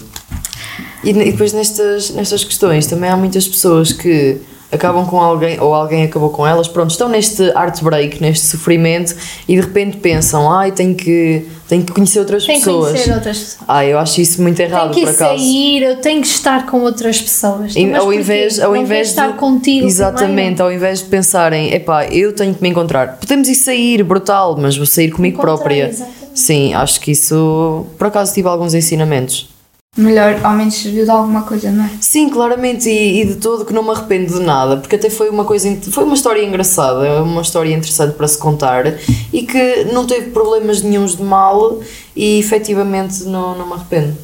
E, 1.03 1.11
e 1.11 1.13
depois 1.31 1.53
nestas, 1.53 2.09
nestas 2.09 2.43
questões 2.43 2.87
também 2.87 3.09
há 3.11 3.15
muitas 3.15 3.47
pessoas 3.47 3.93
que 3.93 4.41
acabam 4.71 5.05
com 5.05 5.19
alguém 5.21 5.59
ou 5.59 5.73
alguém 5.73 6.03
acabou 6.03 6.29
com 6.29 6.45
elas, 6.45 6.67
pronto, 6.67 6.91
estão 6.91 7.07
neste 7.09 7.41
heartbreak, 7.43 8.21
neste 8.21 8.45
sofrimento 8.47 9.15
e 9.47 9.55
de 9.55 9.61
repente 9.61 9.97
pensam, 9.97 10.51
ai, 10.51 10.71
tenho 10.71 10.93
que, 10.93 11.45
tenho 11.69 11.83
que 11.83 11.91
conhecer 11.93 12.19
outras 12.19 12.45
Tem 12.45 12.55
que 12.59 12.65
pessoas. 12.65 12.91
conhecer 12.91 13.13
outras 13.13 13.37
pessoas. 13.39 13.57
Ah, 13.67 13.85
eu 13.85 13.97
acho 13.97 14.19
isso 14.21 14.41
muito 14.41 14.59
errado, 14.59 14.93
Tem 14.93 15.05
que 15.05 15.11
por 15.11 15.15
acaso. 15.23 15.39
sair, 15.39 15.81
eu 15.83 15.95
tenho 16.01 16.21
que 16.21 16.27
estar 16.27 16.65
com 16.65 16.81
outras 16.81 17.21
pessoas. 17.21 17.75
E 17.75 17.85
Mas 17.85 18.01
ao 18.01 18.11
invés, 18.13 18.59
ao 18.59 18.75
invés 18.75 18.89
queres 18.89 19.09
estar 19.09 19.27
de, 19.31 19.37
contigo 19.37 19.85
exatamente, 19.87 20.25
primeiro? 20.33 20.63
ao 20.63 20.71
invés 20.71 20.99
de 20.99 21.05
pensarem, 21.05 21.73
epá, 21.73 22.05
eu 22.07 22.33
tenho 22.33 22.53
que 22.53 22.61
me 22.61 22.69
encontrar. 22.69 23.17
Podemos 23.19 23.47
ir 23.47 23.55
sair, 23.55 24.03
brutal, 24.03 24.57
mas 24.59 24.75
vou 24.75 24.85
sair 24.85 25.11
comigo 25.11 25.35
Encontrar, 25.37 25.55
própria. 25.57 25.87
exatamente. 25.89 26.17
Sim, 26.35 26.73
acho 26.75 26.99
que 27.01 27.11
isso, 27.11 27.85
por 27.97 28.07
acaso 28.07 28.33
tive 28.33 28.47
alguns 28.47 28.73
ensinamentos. 28.75 29.49
Melhor, 29.97 30.39
ao 30.43 30.53
menos 30.53 30.75
serviu 30.75 31.05
de 31.05 31.09
alguma 31.09 31.41
coisa, 31.41 31.71
não 31.71 31.83
é? 31.83 31.89
Sim, 31.99 32.29
claramente, 32.29 32.87
e, 32.87 33.21
e 33.21 33.25
de 33.25 33.35
todo 33.35 33.65
que 33.65 33.73
não 33.73 33.81
me 33.81 33.89
arrependo 33.89 34.31
de 34.31 34.39
nada, 34.39 34.77
porque 34.77 34.95
até 34.95 35.09
foi 35.09 35.27
uma 35.27 35.43
coisa, 35.43 35.75
foi 35.91 36.03
uma 36.03 36.13
história 36.13 36.43
engraçada, 36.43 37.23
uma 37.23 37.41
história 37.41 37.73
interessante 37.73 38.13
para 38.13 38.27
se 38.27 38.37
contar 38.37 38.85
e 39.33 39.41
que 39.41 39.85
não 39.91 40.05
teve 40.05 40.29
problemas 40.29 40.83
nenhuns 40.83 41.15
de 41.15 41.23
mal 41.23 41.79
e 42.15 42.37
efetivamente 42.39 43.23
não, 43.23 43.57
não 43.57 43.65
me 43.65 43.73
arrependo. 43.73 44.15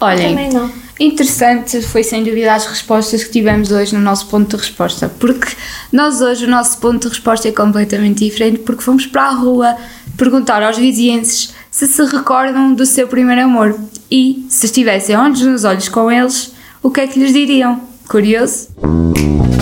Olhem, 0.00 0.30
Também 0.30 0.50
não. 0.50 0.70
interessante 0.98 1.80
foi 1.82 2.02
sem 2.02 2.24
dúvida 2.24 2.54
as 2.54 2.66
respostas 2.66 3.22
que 3.22 3.30
tivemos 3.30 3.70
hoje 3.70 3.94
no 3.94 4.00
nosso 4.00 4.26
ponto 4.26 4.56
de 4.56 4.62
resposta, 4.62 5.10
porque 5.20 5.54
nós 5.92 6.20
hoje 6.22 6.46
o 6.46 6.48
nosso 6.48 6.78
ponto 6.78 7.02
de 7.02 7.08
resposta 7.08 7.48
é 7.48 7.52
completamente 7.52 8.24
diferente, 8.24 8.60
porque 8.60 8.82
fomos 8.82 9.06
para 9.06 9.24
a 9.24 9.30
rua 9.30 9.76
perguntar 10.20 10.62
aos 10.62 10.76
vizienses 10.76 11.54
se 11.70 11.86
se 11.86 12.04
recordam 12.04 12.74
do 12.74 12.84
seu 12.84 13.08
primeiro 13.08 13.42
amor 13.42 13.74
e 14.10 14.44
se 14.50 14.66
estivessem 14.66 15.16
olhos 15.16 15.40
nos 15.40 15.64
olhos 15.64 15.88
com 15.88 16.12
eles, 16.12 16.52
o 16.82 16.90
que 16.90 17.00
é 17.00 17.06
que 17.06 17.18
lhes 17.18 17.32
diriam? 17.32 17.80
Curioso? 18.06 18.68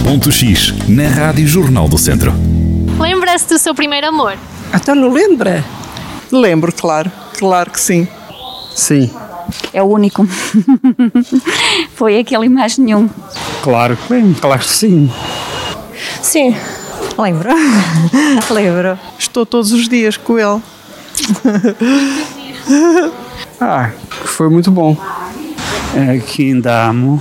Ponto 0.03 0.33
X, 0.33 0.75
na 0.89 1.07
Rádio 1.07 1.47
Jornal 1.47 1.87
do 1.89 1.97
Centro. 1.97 2.33
Lembra-se 2.99 3.47
do 3.47 3.57
seu 3.57 3.73
primeiro 3.73 4.09
amor? 4.09 4.37
Então 4.75 4.97
não 4.97 5.13
lembra? 5.13 5.65
Lembro, 6.33 6.73
claro, 6.73 7.13
claro 7.39 7.71
que 7.71 7.81
sim. 7.81 8.09
Sim, 8.75 9.09
É 9.73 9.81
o 9.81 9.87
único. 9.87 10.27
Foi 11.95 12.19
aquele 12.19 12.49
mais 12.49 12.77
nenhum. 12.79 13.09
claro 13.63 13.97
que 13.97 14.13
lembro, 14.13 14.41
claro 14.41 14.61
que 14.61 14.69
sim. 14.69 15.09
Sim, 16.21 16.57
lembro. 17.19 17.49
lembro. 18.51 18.99
Estou 19.19 19.45
todos 19.45 19.73
os 19.73 19.89
dias 19.89 20.17
com 20.17 20.39
ele. 20.39 20.61
Ah, 23.61 23.91
foi 24.11 24.49
muito 24.49 24.71
bom. 24.71 24.97
É, 25.97 26.19
que 26.19 26.53
ainda 26.53 26.87
amo 26.87 27.21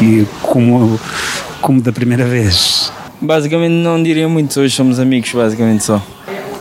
e 0.00 0.24
como, 0.42 1.00
como 1.60 1.80
da 1.80 1.92
primeira 1.92 2.24
vez. 2.24 2.92
Basicamente 3.20 3.72
não 3.72 4.00
diria 4.00 4.28
muito, 4.28 4.60
hoje 4.60 4.76
somos 4.76 5.00
amigos, 5.00 5.32
basicamente 5.32 5.82
só. 5.82 6.00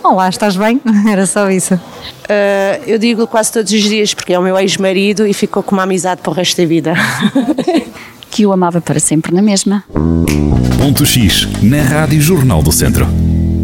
Olá, 0.03 0.29
estás 0.29 0.55
bem? 0.55 0.81
Era 1.07 1.27
só 1.27 1.51
isso. 1.51 1.79
Ah, 2.27 2.79
eu 2.87 2.97
digo 2.97 3.27
quase 3.27 3.51
todos 3.51 3.71
os 3.71 3.81
dias 3.81 4.13
porque 4.13 4.33
é 4.33 4.39
o 4.39 4.41
meu 4.41 4.57
ex-marido 4.57 5.27
e 5.27 5.33
ficou 5.33 5.61
com 5.61 5.75
uma 5.75 5.83
amizade 5.83 6.21
para 6.21 6.31
o 6.31 6.33
resto 6.33 6.59
da 6.59 6.65
vida. 6.65 6.93
Que 8.31 8.45
o 8.45 8.51
amava 8.51 8.81
para 8.81 8.99
sempre 8.99 9.35
na 9.35 9.43
mesma. 9.43 9.83
Ponto 10.83 11.05
X, 11.05 11.47
na 11.61 11.81
Rádio 11.81 12.19
Jornal 12.19 12.61
do 12.61 12.69
Centro. 12.69 13.07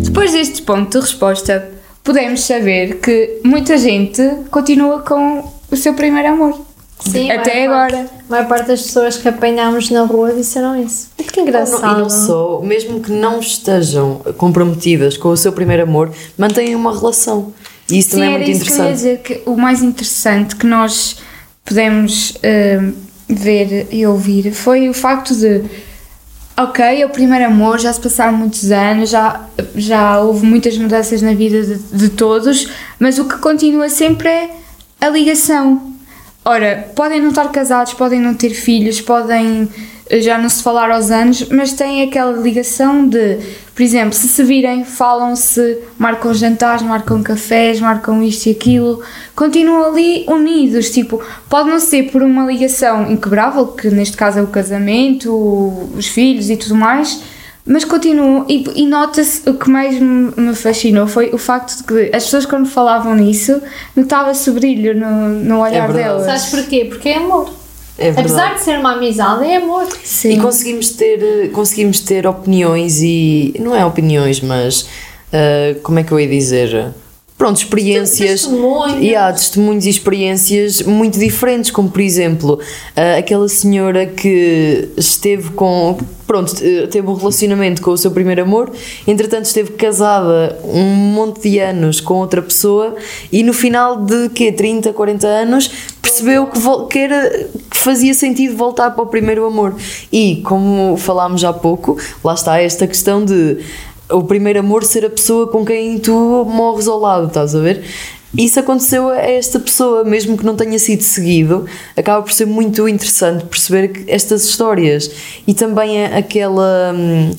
Depois 0.01 0.31
deste 0.31 0.61
ponto 0.61 0.89
de 0.97 1.05
resposta, 1.05 1.69
podemos 2.01 2.39
saber 2.45 2.95
que 3.01 3.41
muita 3.43 3.77
gente 3.77 4.21
continua 4.49 5.01
com 5.01 5.43
o 5.69 5.75
seu 5.75 5.93
primeiro 5.95 6.29
amor. 6.29 6.57
Sim, 7.01 7.29
Até 7.29 7.67
maior 7.67 7.88
agora. 7.88 7.97
parte- 8.03 8.13
A 8.25 8.31
maior 8.31 8.47
parte 8.47 8.67
das 8.67 8.81
pessoas 8.83 9.17
que 9.17 9.27
apanhámos 9.27 9.89
na 9.89 10.03
rua 10.03 10.31
disseram 10.33 10.81
isso. 10.81 11.09
Que 11.17 11.41
engraçado. 11.41 11.97
E 11.99 12.01
não 12.03 12.09
só, 12.09 12.61
mesmo 12.63 13.01
que 13.01 13.11
não 13.11 13.41
estejam 13.41 14.21
comprometidas 14.38 15.17
com 15.17 15.27
o 15.27 15.35
seu 15.35 15.51
primeiro 15.51 15.83
amor, 15.83 16.13
mantêm 16.38 16.73
uma 16.73 16.97
relação. 16.97 17.51
E 17.91 17.99
isso 17.99 18.11
Sim, 18.11 18.15
também 18.15 18.29
é 18.29 18.38
muito 18.38 18.49
isso 18.51 18.63
que 18.63 18.71
eu 18.71 18.75
ia 18.77 18.81
interessante. 18.91 18.95
dizer, 18.95 19.17
que 19.19 19.41
o 19.45 19.57
mais 19.57 19.83
interessante 19.83 20.55
que 20.55 20.65
nós 20.65 21.17
pudemos 21.65 22.38
hum, 22.81 22.93
ver 23.27 23.88
e 23.91 24.07
ouvir 24.07 24.53
foi 24.53 24.88
o 24.88 24.93
facto 24.93 25.35
de 25.35 25.61
ok, 26.63 27.01
é 27.01 27.05
o 27.05 27.09
primeiro 27.09 27.45
amor, 27.45 27.79
já 27.79 27.91
se 27.93 28.01
passaram 28.01 28.37
muitos 28.37 28.71
anos, 28.71 29.09
já, 29.09 29.45
já 29.75 30.19
houve 30.19 30.45
muitas 30.45 30.77
mudanças 30.77 31.21
na 31.21 31.33
vida 31.33 31.63
de, 31.63 31.77
de 31.77 32.09
todos, 32.09 32.67
mas 32.99 33.17
o 33.17 33.25
que 33.25 33.37
continua 33.37 33.89
sempre 33.89 34.27
é 34.27 34.49
a 34.99 35.09
ligação. 35.09 35.93
Ora, 36.43 36.89
podem 36.95 37.21
não 37.21 37.29
estar 37.29 37.49
casados, 37.49 37.93
podem 37.93 38.19
não 38.19 38.33
ter 38.33 38.49
filhos, 38.51 38.99
podem 38.99 39.69
já 40.11 40.37
não 40.37 40.49
se 40.49 40.63
falar 40.63 40.89
aos 40.89 41.11
anos, 41.11 41.47
mas 41.49 41.73
têm 41.73 42.01
aquela 42.01 42.31
ligação 42.31 43.07
de, 43.07 43.37
por 43.75 43.83
exemplo, 43.83 44.13
se 44.13 44.27
se 44.27 44.43
virem, 44.43 44.83
falam-se, 44.83 45.77
marcam 45.97 46.33
jantares, 46.33 46.81
marcam 46.81 47.21
cafés, 47.21 47.79
marcam 47.79 48.23
isto 48.23 48.47
e 48.47 48.51
aquilo, 48.51 49.03
continuam 49.35 49.85
ali 49.85 50.25
unidos, 50.27 50.89
tipo, 50.89 51.21
pode 51.47 51.69
não 51.69 51.79
ser 51.79 52.11
por 52.11 52.23
uma 52.23 52.45
ligação 52.45 53.11
inquebrável, 53.11 53.67
que 53.67 53.89
neste 53.89 54.17
caso 54.17 54.39
é 54.39 54.41
o 54.41 54.47
casamento, 54.47 55.31
os 55.95 56.07
filhos 56.07 56.49
e 56.49 56.57
tudo 56.57 56.75
mais, 56.75 57.21
mas 57.65 57.85
continuam, 57.85 58.45
e, 58.49 58.63
e 58.75 58.87
nota-se, 58.87 59.47
o 59.47 59.53
que 59.53 59.69
mais 59.69 59.99
me 59.99 60.55
fascinou 60.55 61.05
foi 61.07 61.29
o 61.31 61.37
facto 61.37 61.77
de 61.77 61.83
que 61.83 62.15
as 62.15 62.23
pessoas 62.23 62.47
quando 62.47 62.67
falavam 62.67 63.13
nisso, 63.13 63.61
notava-se 63.95 64.49
o 64.49 64.53
brilho 64.53 64.99
no, 64.99 65.29
no 65.29 65.59
olhar 65.59 65.85
verdade. 65.85 65.97
delas. 65.97 66.25
Sabes 66.25 66.45
porquê? 66.45 66.85
Porque 66.85 67.09
é 67.09 67.17
amor. 67.17 67.58
É. 68.00 68.12
Apesar 68.12 68.56
de 68.56 68.62
ser 68.62 68.79
uma 68.79 68.94
amizade, 68.94 69.46
é 69.46 69.58
amor. 69.58 69.86
Sim. 70.03 70.32
E 70.32 70.39
conseguimos 70.39 70.91
ter, 70.91 71.51
conseguimos 71.51 72.00
ter 72.00 72.25
opiniões 72.25 73.01
e. 73.01 73.53
Não 73.60 73.75
é 73.75 73.86
opiniões, 73.86 74.39
mas. 74.39 74.88
ah, 75.34 75.77
como 75.84 76.00
é 76.00 76.03
que 76.03 76.12
eu 76.12 76.20
ia 76.20 76.27
dizer? 76.27 76.94
Pronto, 77.39 77.56
experiências. 77.56 78.41
Testemunhos. 78.41 79.01
E 79.01 79.15
há 79.15 79.32
testemunhos 79.32 79.86
e 79.86 79.89
experiências 79.89 80.82
muito 80.82 81.18
diferentes, 81.18 81.72
como 81.72 81.89
por 81.89 82.01
exemplo, 82.01 82.60
ah, 82.98 83.18
aquela 83.18 83.48
senhora 83.48 84.06
que 84.06 84.89
esteve 84.98 85.51
com. 85.51 85.98
Pronto, 86.27 86.53
eh, 86.62 86.86
teve 86.86 87.08
um 87.08 87.15
relacionamento 87.15 87.82
com 87.82 87.89
o 87.89 87.98
seu 87.98 88.12
primeiro 88.12 88.44
amor, 88.44 88.72
entretanto 89.08 89.46
esteve 89.46 89.72
casada 89.72 90.60
um 90.63 90.84
monte 90.84 91.50
de 91.50 91.58
anos 91.58 92.00
com 92.00 92.15
outra 92.15 92.39
pessoa 92.39 92.96
e 93.32 93.41
no 93.41 93.51
final 93.51 94.06
de 94.06 94.29
quê? 94.29 94.51
30, 94.51 94.94
40 94.94 95.25
anos 95.25 95.72
percebeu 96.01 96.48
que, 96.48 96.60
que, 96.89 97.00
era, 97.00 97.50
que 97.70 97.77
fazia 97.77 98.13
sentido 98.13 98.56
voltar 98.56 98.91
para 98.91 99.03
o 99.03 99.08
primeiro 99.08 99.46
amor. 99.46 99.75
E 100.12 100.41
como 100.46 100.98
falámos 100.98 101.44
há 101.44 101.53
pouco, 101.53 101.98
lá 102.24 102.34
está 102.34 102.62
esta 102.62 102.88
questão 102.88 103.24
de 103.24 103.60
o 104.10 104.24
primeiro 104.24 104.60
amor 104.60 104.84
ser 104.84 105.06
a 105.06 105.10
pessoa 105.10 105.48
com 105.48 105.63
quem 105.63 106.00
tu 106.00 106.46
morres 106.46 106.88
ao 106.88 107.00
lado, 107.00 107.27
estás 107.27 107.56
a 107.56 107.60
ver? 107.60 107.84
Isso 108.38 108.60
aconteceu 108.60 109.10
a 109.10 109.18
esta 109.18 109.60
pessoa, 109.60 110.03
mesmo 110.03 110.38
que 110.38 110.46
não 110.46 110.56
tenha 110.56 110.77
sido 110.77 111.01
seguido, 111.01 111.65
acaba 111.98 112.22
por 112.22 112.32
ser 112.32 112.46
muito 112.46 112.88
interessante 112.88 113.46
perceber 113.46 114.03
estas 114.08 114.44
histórias 114.46 115.10
e 115.48 115.53
também 115.53 116.06
aquela. 116.06 116.94
hum, 116.96 117.32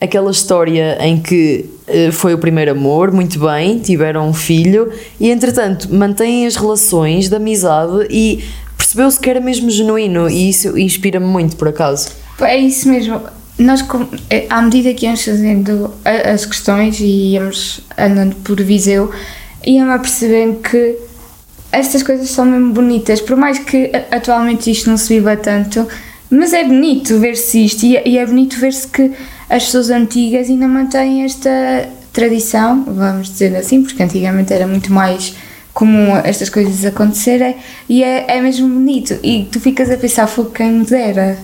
Aquela 0.00 0.30
história 0.30 0.96
em 1.00 1.20
que 1.20 1.66
eh, 1.88 2.12
foi 2.12 2.32
o 2.32 2.38
primeiro 2.38 2.70
amor, 2.70 3.10
muito 3.10 3.40
bem, 3.40 3.80
tiveram 3.80 4.28
um 4.28 4.32
filho 4.32 4.92
e 5.18 5.28
entretanto 5.28 5.92
mantêm 5.92 6.46
as 6.46 6.54
relações 6.54 7.28
de 7.28 7.34
amizade 7.34 8.06
e 8.08 8.44
percebeu-se 8.76 9.18
que 9.18 9.28
era 9.28 9.40
mesmo 9.40 9.68
genuíno 9.68 10.30
e 10.30 10.50
isso 10.50 10.78
inspira-me 10.78 11.26
muito 11.26 11.56
por 11.56 11.66
acaso. 11.66 12.10
É 12.40 12.56
isso 12.56 12.88
mesmo. 12.88 13.20
Nós, 13.58 13.84
é, 14.30 14.46
à 14.48 14.62
medida 14.62 14.94
que 14.94 15.04
íamos 15.04 15.24
fazendo 15.24 15.92
a- 16.04 16.30
as 16.30 16.46
questões 16.46 17.00
e 17.00 17.32
íamos 17.32 17.80
andando 17.98 18.36
por 18.36 18.60
Viseu, 18.62 19.10
íamos 19.66 19.94
apercebendo 19.96 20.60
que 20.60 20.94
estas 21.72 22.04
coisas 22.04 22.30
são 22.30 22.44
mesmo 22.44 22.72
bonitas. 22.72 23.20
Por 23.20 23.36
mais 23.36 23.58
que 23.58 23.90
a- 23.92 24.16
atualmente 24.16 24.70
isto 24.70 24.88
não 24.88 24.96
se 24.96 25.08
viva 25.12 25.36
tanto, 25.36 25.88
mas 26.30 26.52
é 26.52 26.62
bonito 26.62 27.18
ver-se 27.18 27.64
isto 27.64 27.82
e, 27.84 27.96
é- 27.96 28.08
e 28.08 28.16
é 28.16 28.24
bonito 28.24 28.56
ver-se 28.60 28.86
que 28.86 29.10
as 29.48 29.64
pessoas 29.64 29.90
antigas 29.90 30.48
ainda 30.48 30.68
mantêm 30.68 31.24
esta 31.24 31.88
tradição, 32.12 32.84
vamos 32.86 33.28
dizer 33.28 33.56
assim, 33.56 33.82
porque 33.82 34.02
antigamente 34.02 34.52
era 34.52 34.66
muito 34.66 34.92
mais 34.92 35.34
comum 35.72 36.16
estas 36.16 36.50
coisas 36.50 36.84
acontecerem 36.84 37.54
e 37.88 38.02
é, 38.02 38.36
é 38.36 38.40
mesmo 38.40 38.68
bonito. 38.68 39.16
E 39.22 39.48
tu 39.50 39.60
ficas 39.60 39.90
a 39.90 39.96
pensar, 39.96 40.26
foi 40.26 40.46
quem 40.50 40.72
me 40.72 40.84
dera. 40.84 41.38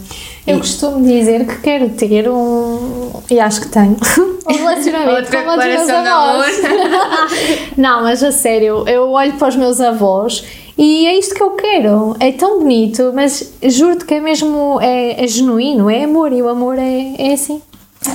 Eu 0.46 0.58
costumo 0.58 1.02
dizer 1.02 1.46
que 1.46 1.60
quero 1.60 1.88
ter 1.90 2.28
um. 2.28 3.10
E 3.30 3.40
acho 3.40 3.62
que 3.62 3.68
tenho. 3.68 3.96
Um 4.46 4.52
relacionamento 4.52 5.10
Outra 5.10 5.42
como 5.42 5.52
o 5.52 5.56
dos 5.56 5.64
meus 5.64 5.88
avós. 5.88 6.56
Não, 7.78 8.02
mas 8.02 8.22
a 8.22 8.30
sério, 8.30 8.86
eu 8.86 9.08
olho 9.08 9.32
para 9.38 9.48
os 9.48 9.56
meus 9.56 9.80
avós 9.80 10.44
e 10.76 11.06
é 11.06 11.18
isto 11.18 11.34
que 11.34 11.42
eu 11.42 11.52
quero. 11.52 12.14
É 12.20 12.30
tão 12.30 12.58
bonito, 12.58 13.10
mas 13.14 13.54
juro-te 13.62 14.04
que 14.04 14.12
é 14.12 14.20
mesmo. 14.20 14.78
É, 14.82 15.24
é 15.24 15.26
genuíno, 15.26 15.88
é 15.88 16.04
amor 16.04 16.30
e 16.30 16.42
o 16.42 16.48
amor 16.50 16.78
é, 16.78 17.14
é 17.16 17.32
assim. 17.32 17.62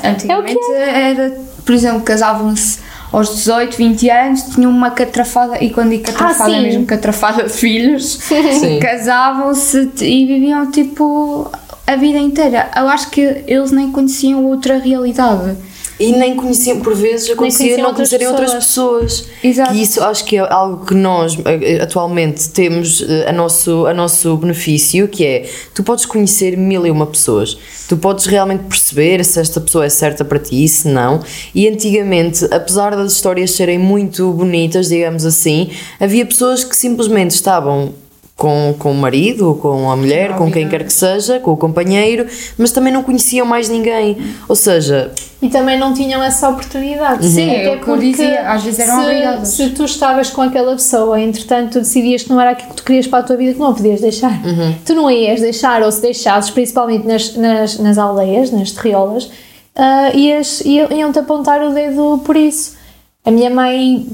Antigamente 0.04 0.60
era, 0.74 1.38
por 1.66 1.74
exemplo, 1.74 2.02
casavam-se 2.02 2.80
aos 3.12 3.36
18, 3.36 3.76
20 3.78 4.10
anos, 4.10 4.44
tinham 4.44 4.70
uma 4.70 4.92
catrafada, 4.92 5.64
e 5.64 5.72
quando 5.72 5.90
digo 5.90 6.04
catrafada 6.04 6.52
Ah, 6.52 6.58
é 6.58 6.62
mesmo 6.62 6.86
catrafada 6.86 7.44
de 7.44 7.50
filhos, 7.50 8.20
casavam-se 8.82 9.90
e 10.02 10.26
viviam 10.26 10.70
tipo 10.72 11.50
a 11.88 11.96
vida 11.96 12.20
inteira. 12.20 12.70
Eu 12.76 12.88
acho 12.88 13.10
que 13.10 13.22
eles 13.48 13.72
nem 13.72 13.92
conheciam 13.92 14.46
outra 14.46 14.78
realidade. 14.78 15.58
E 16.00 16.14
nem 16.14 16.36
conheciam, 16.36 16.80
por 16.80 16.96
vezes, 16.96 17.30
acontecia 17.30 17.78
não 17.78 17.94
conhecerem 17.94 18.28
outras 18.28 18.54
pessoas. 18.54 19.26
Exato. 19.44 19.74
E 19.74 19.82
isso 19.82 20.02
acho 20.02 20.24
que 20.24 20.38
é 20.38 20.40
algo 20.40 20.86
que 20.86 20.94
nós 20.94 21.38
eh, 21.46 21.82
atualmente 21.82 22.50
temos 22.50 23.02
eh, 23.02 23.28
a 23.28 23.34
nosso, 23.34 23.86
a 23.86 23.94
nosso 23.94 24.38
benefício, 24.38 25.10
que 25.10 25.26
é 25.26 25.50
tu 25.76 25.84
podes 25.84 26.06
conhecer 26.06 26.56
mil 26.58 26.86
e 26.86 26.92
uma 26.92 27.06
pessoas. 27.06 27.58
Tu 27.90 27.98
podes 27.98 28.26
realmente 28.28 28.64
perceber 28.64 29.26
se 29.26 29.42
esta 29.42 29.60
pessoa 29.60 29.86
é 29.86 29.90
certa 29.90 30.24
para 30.24 30.40
ti, 30.40 30.66
se 30.68 30.88
não. 30.88 31.22
E 31.54 31.68
antigamente, 31.68 32.46
apesar 32.46 32.96
das 32.96 33.12
histórias 33.12 33.52
serem 33.52 33.78
muito 33.78 34.32
bonitas, 34.32 34.88
digamos 34.88 35.26
assim, 35.26 35.70
havia 36.00 36.26
pessoas 36.26 36.64
que 36.64 36.78
simplesmente 36.78 37.32
estavam 37.32 37.94
com, 38.40 38.74
com 38.80 38.92
o 38.92 38.96
marido, 38.96 39.54
com 39.62 39.92
a 39.92 39.96
mulher, 39.98 40.36
com 40.38 40.50
quem 40.50 40.68
quer 40.70 40.84
que 40.86 40.94
seja, 40.94 41.40
com 41.42 41.52
o 41.52 41.58
companheiro, 41.58 42.26
mas 42.58 42.72
também 42.72 42.92
não 42.92 43.04
conheciam 43.04 43.46
mais 43.46 43.68
ninguém. 43.70 44.18
Ou 44.48 44.56
seja, 44.56 45.12
E 45.42 45.50
também 45.50 45.78
não 45.78 45.94
tinham 45.94 46.24
essa 46.24 46.48
oportunidade. 46.50 47.28
Sim, 47.28 47.50
Até 47.52 47.66
é 47.66 47.76
o 47.76 47.82
que 47.82 47.88
eu 47.90 47.98
dizia, 47.98 48.42
às 48.50 48.64
vezes 48.64 48.80
eram 48.80 48.96
se, 48.96 49.02
obrigadas. 49.02 49.48
Se 49.50 49.70
tu 49.72 49.84
estavas 49.84 50.30
com 50.30 50.42
aquela 50.42 50.72
pessoa, 50.72 51.20
entretanto 51.20 51.74
tu 51.74 51.80
decidias 51.80 52.24
que 52.24 52.30
não 52.30 52.40
era 52.40 52.52
aquilo 52.52 52.70
que 52.70 52.76
tu 52.78 52.84
querias 52.84 53.06
para 53.08 53.20
a 53.20 53.24
tua 53.24 53.36
vida, 53.36 53.54
que 53.54 53.60
não 53.60 53.68
a 53.68 53.74
podias 53.74 54.00
deixar. 54.02 54.32
Uhum. 54.46 54.74
Tu 54.86 54.96
não 54.96 55.12
ias 55.12 55.42
deixar, 55.42 55.84
ou 55.84 55.92
se 55.92 56.02
deixasses, 56.02 56.50
principalmente 56.50 57.06
nas, 57.06 57.36
nas, 57.36 57.78
nas 57.78 57.98
aldeias, 57.98 58.52
nas 58.52 58.72
terriolas, 58.72 59.30
ah, 59.76 60.12
ias, 60.16 60.62
iam- 60.62 60.90
iam-te 60.92 61.20
apontar 61.20 61.62
o 61.62 61.74
dedo 61.74 62.22
por 62.26 62.36
isso. 62.38 62.79
A 63.26 63.32
minha 63.32 63.50
mãe 63.50 64.08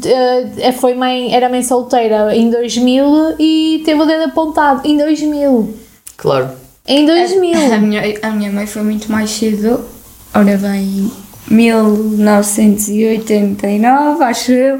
ah, 0.67 0.71
foi 0.73 0.93
mãe, 0.95 1.33
era 1.33 1.47
mãe 1.49 1.63
solteira 1.63 2.35
em 2.35 2.49
2000 2.49 3.35
e 3.39 3.81
teve 3.85 4.01
o 4.01 4.05
dedo 4.05 4.23
apontado 4.25 4.81
em 4.87 4.97
2000. 4.97 5.73
claro, 6.17 6.49
Em 6.87 7.05
2000. 7.05 7.73
A 7.73 7.77
minha, 7.77 8.01
a 8.21 8.29
minha 8.31 8.51
mãe 8.51 8.65
foi 8.67 8.81
muito 8.83 9.11
mais 9.11 9.29
cedo, 9.29 9.85
ora 10.33 10.57
bem, 10.57 11.09
1989, 11.49 14.23
acho 14.23 14.51
eu, 14.51 14.79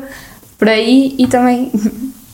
por 0.58 0.68
aí, 0.70 1.16
e 1.18 1.28
também, 1.28 1.72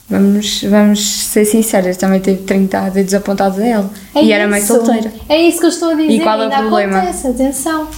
vamos, 0.08 0.62
vamos 0.64 1.00
ser 1.00 1.44
sinceras, 1.44 1.96
também 1.96 2.20
teve 2.20 2.42
30 2.42 2.90
dedos 2.90 3.14
apontados 3.14 3.58
a 3.58 3.66
ela, 3.66 3.90
É 4.14 4.22
e 4.24 4.32
era 4.32 4.48
mãe 4.48 4.60
isso. 4.60 4.74
solteira, 4.74 5.12
É 5.28 5.40
isso 5.40 5.58
que 5.60 5.66
eu 5.66 5.70
estou 5.70 5.90
a 5.90 5.94
dizer. 5.94 6.10
E 6.12 6.20
qual 6.20 6.36
é 6.36 6.38
o 6.38 6.42
ainda 6.44 6.56
problema? 6.58 6.98
acontece, 6.98 7.26
atenção. 7.28 7.88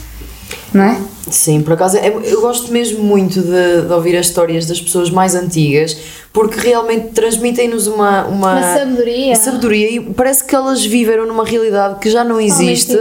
Não 0.75 0.83
é? 0.85 1.01
Sim, 1.31 1.63
por 1.63 1.73
acaso 1.73 1.97
eu 1.97 2.41
gosto 2.43 2.71
mesmo 2.71 3.03
muito 3.03 3.41
de, 3.41 3.83
de 3.87 3.93
ouvir 3.93 4.17
as 4.17 4.27
histórias 4.27 4.67
das 4.67 4.81
pessoas 4.81 5.09
mais 5.09 5.35
antigas 5.35 5.97
porque 6.33 6.59
realmente 6.61 7.13
transmitem-nos 7.13 7.87
uma, 7.87 8.25
uma, 8.27 8.53
Uma 8.57 8.63
sabedoria. 8.79 9.37
sabedoria 9.37 9.91
e 9.93 10.01
parece 10.01 10.45
que 10.45 10.55
elas 10.55 10.85
viveram 10.85 11.27
numa 11.27 11.45
realidade 11.45 12.01
que 12.01 12.11
já 12.11 12.25
não 12.25 12.41
existe. 12.41 12.99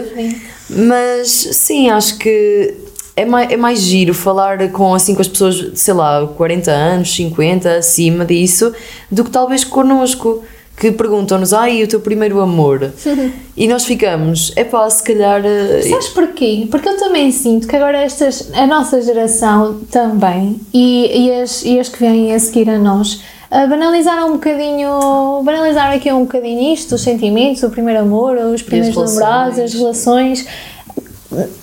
Mas 0.69 1.29
sim, 1.29 1.89
acho 1.89 2.17
que 2.19 2.75
é 3.15 3.25
mais, 3.25 3.51
é 3.51 3.57
mais 3.57 3.79
giro 3.79 4.13
falar 4.13 4.69
com, 4.69 4.93
assim, 4.93 5.13
com 5.15 5.21
as 5.21 5.27
pessoas, 5.27 5.71
sei 5.75 5.93
lá, 5.93 6.25
40 6.27 6.71
anos, 6.71 7.13
50, 7.15 7.75
acima 7.75 8.23
disso, 8.25 8.73
do 9.11 9.23
que 9.23 9.29
talvez 9.31 9.63
connosco. 9.63 10.43
Que 10.75 10.91
perguntam-nos, 10.91 11.53
ai, 11.53 11.83
o 11.83 11.87
teu 11.87 11.99
primeiro 11.99 12.41
amor? 12.41 12.91
e 13.55 13.67
nós 13.67 13.85
ficamos, 13.85 14.51
é 14.55 14.63
pá, 14.63 14.89
se 14.89 15.03
calhar. 15.03 15.41
eh, 15.45 15.81
Sabes 15.83 16.09
porquê? 16.09 16.67
Porque 16.69 16.89
eu 16.89 16.97
também 16.97 17.31
sinto 17.31 17.67
que 17.67 17.75
agora 17.75 17.99
estas, 17.99 18.51
a 18.53 18.65
nossa 18.65 19.01
geração 19.01 19.79
também 19.91 20.59
e, 20.73 21.27
e, 21.27 21.31
as, 21.41 21.63
e 21.63 21.79
as 21.79 21.89
que 21.89 21.99
vêm 21.99 22.33
a 22.33 22.39
seguir 22.39 22.69
a 22.69 22.77
nós 22.79 23.21
ah, 23.51 23.67
banalizaram 23.67 24.29
um 24.29 24.31
bocadinho, 24.33 25.43
banalizaram 25.43 25.95
aqui 25.95 26.11
um 26.11 26.21
bocadinho 26.21 26.73
isto, 26.73 26.95
os 26.95 27.01
sentimentos, 27.01 27.61
o 27.61 27.69
primeiro 27.69 27.99
amor, 28.01 28.35
os 28.35 28.63
primeiros 28.63 28.95
namorados, 28.95 29.59
as 29.59 29.73
relações. 29.75 30.47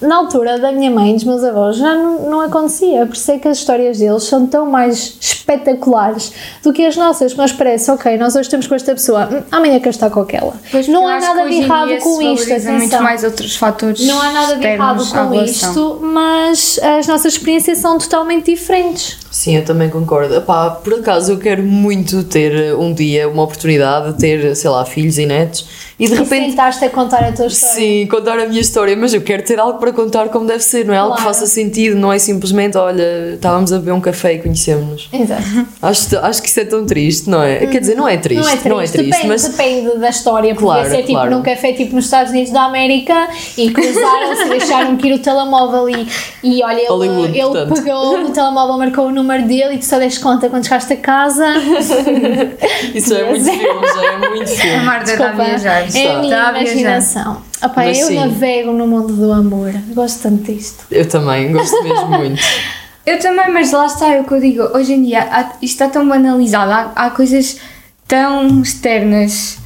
Na 0.00 0.16
altura 0.16 0.58
da 0.58 0.72
minha 0.72 0.90
mãe 0.90 1.12
e 1.12 1.14
dos 1.14 1.24
meus 1.24 1.44
avós 1.44 1.76
já 1.76 1.94
não, 1.94 2.30
não 2.30 2.40
acontecia, 2.40 3.06
por 3.06 3.14
isso 3.14 3.30
é 3.30 3.38
que 3.38 3.48
as 3.48 3.58
histórias 3.58 3.98
deles 3.98 4.24
são 4.24 4.46
tão 4.46 4.66
mais 4.66 5.16
espetaculares 5.20 6.32
do 6.62 6.72
que 6.72 6.84
as 6.84 6.96
nossas, 6.96 7.34
nós 7.34 7.52
parece, 7.52 7.90
ok, 7.90 8.16
nós 8.16 8.34
hoje 8.34 8.42
estamos 8.42 8.66
com 8.66 8.74
esta 8.74 8.92
pessoa, 8.92 9.28
hum, 9.30 9.42
amanhã 9.50 9.78
quero 9.78 9.90
estar 9.90 10.10
com 10.10 10.20
aquela. 10.20 10.52
Pois, 10.70 10.88
não 10.88 11.06
há 11.06 11.20
nada 11.20 11.48
de 11.48 11.54
errado 11.56 11.98
com 11.98 12.22
isto, 12.22 12.70
muito 12.70 13.02
mais 13.02 13.24
outros 13.24 13.56
fatores 13.56 14.06
Não 14.06 14.20
há 14.20 14.32
nada 14.32 14.56
de 14.56 14.66
errado 14.66 15.04
com 15.10 15.34
isto, 15.42 15.98
mas 16.02 16.78
as 16.82 17.06
nossas 17.06 17.34
experiências 17.34 17.78
são 17.78 17.98
totalmente 17.98 18.50
diferentes. 18.50 19.18
Sim, 19.30 19.56
eu 19.56 19.64
também 19.64 19.88
concordo. 19.88 20.34
Epá, 20.34 20.70
por 20.70 20.94
acaso 20.94 21.32
eu 21.32 21.38
quero 21.38 21.62
muito 21.62 22.25
ter 22.25 22.52
eh, 22.52 22.75
um 22.75 22.92
dia 22.92 23.28
uma 23.28 23.44
oportunidade 23.44 24.12
de 24.12 24.18
ter, 24.18 24.56
sei 24.56 24.68
lá, 24.70 24.84
filhos 24.84 25.18
e 25.18 25.26
netos 25.26 25.66
e 26.00 26.06
de 26.08 26.14
E 26.14 26.16
repente. 26.16 26.50
sentaste 26.50 26.84
a 26.84 26.90
contar 26.90 27.18
a 27.22 27.30
tua 27.30 27.46
história. 27.46 27.75
Sim, 27.76 28.06
contar 28.10 28.38
a 28.40 28.46
minha 28.46 28.60
história, 28.60 28.96
mas 28.96 29.14
eu 29.14 29.20
quero 29.22 29.44
ter 29.44 29.60
algo 29.60 29.78
para 29.78 29.92
contar 29.92 30.30
como 30.30 30.46
deve 30.46 30.64
ser, 30.64 30.84
não 30.84 30.92
é 30.92 30.96
algo 30.99 31.14
que 31.14 31.22
faça 31.22 31.46
sentido, 31.46 31.94
não 31.96 32.12
é 32.12 32.18
simplesmente, 32.18 32.76
olha, 32.76 33.34
estávamos 33.34 33.72
a 33.72 33.78
beber 33.78 33.92
um 33.92 34.00
café 34.00 34.34
e 34.34 34.38
conhecemos-nos. 34.40 35.08
Exato. 35.12 35.42
Acho, 35.80 36.18
acho 36.18 36.42
que 36.42 36.49
isso 36.49 36.60
é 36.60 36.64
tão 36.64 36.84
triste, 36.84 37.30
não 37.30 37.42
é? 37.42 37.66
Quer 37.66 37.80
dizer, 37.80 37.94
não 37.94 38.06
é 38.08 38.16
triste, 38.16 38.42
Não 38.68 38.80
é 38.80 38.87
triste, 38.87 38.96
depende, 38.99 39.28
mas 39.28 39.45
depende 39.49 39.99
da 39.99 40.08
história. 40.10 40.54
Podia 40.54 40.66
Claro, 40.66 40.90
ser 40.90 40.97
tipo 40.99 41.12
claro. 41.12 41.30
num 41.30 41.43
café 41.43 41.73
tipo 41.73 41.95
nos 41.95 42.04
Estados 42.06 42.32
Unidos 42.32 42.52
da 42.52 42.62
América 42.64 43.28
e 43.56 43.71
cruzaram-se, 43.71 44.49
deixaram 44.49 44.97
que 44.97 45.06
ir 45.08 45.14
o 45.14 45.19
telemóvel 45.21 45.88
e, 45.88 46.06
e 46.43 46.62
olha, 46.64 46.88
Hollywood, 46.88 47.28
ele, 47.28 47.38
ele 47.38 47.49
portanto. 47.49 47.75
pegou 47.82 48.25
o 48.25 48.30
telemóvel, 48.30 48.78
marcou 48.78 49.06
o 49.06 49.10
número 49.23 49.47
dele 49.47 49.75
e 49.75 49.78
tu 49.78 49.85
só 49.85 49.99
deste 49.99 50.21
conta 50.21 50.49
quando 50.49 50.65
chegaste 50.65 50.93
a 50.93 50.97
casa. 50.97 51.47
isso 52.95 53.15
é 53.15 53.25
muito 53.28 53.45
filme, 53.45 53.87
já 53.87 54.04
é 54.04 54.19
muito 54.19 54.43
A 54.43 54.47
filme. 54.56 54.85
Marta 54.85 55.13
está 55.13 55.28
a 55.30 55.33
viajar. 55.33 55.71
é 55.71 55.83
a 55.83 55.87
Está 55.87 56.21
minha 56.21 56.47
a 56.49 56.50
imaginação. 56.63 57.43
Opa, 57.63 57.73
Mas 57.85 57.99
eu 57.99 58.06
sim. 58.09 58.15
navego 58.17 58.73
no 58.73 58.87
mundo 58.87 59.13
do 59.15 59.33
amor. 59.33 59.73
Gosto 59.95 60.23
tanto 60.23 60.50
disto. 60.52 60.85
Eu 60.91 61.06
também, 61.09 61.52
gosto 61.52 61.83
mesmo 61.83 62.06
muito. 62.06 62.41
Eu 63.06 63.19
também, 63.19 63.50
mas 63.50 63.73
lá 63.73 63.87
está 63.87 64.13
é 64.15 64.21
o 64.21 64.25
que 64.25 64.33
eu 64.35 64.41
digo. 64.41 64.63
Hoje 64.76 64.93
em 64.93 65.02
dia 65.02 65.23
há- 65.23 65.52
isto 65.63 65.83
está 65.83 65.89
tão 65.89 66.06
banalizado, 66.06 66.71
há, 66.71 66.93
há 66.95 67.11
coisas 67.11 67.56
tão 68.06 68.61
externas. 68.61 69.56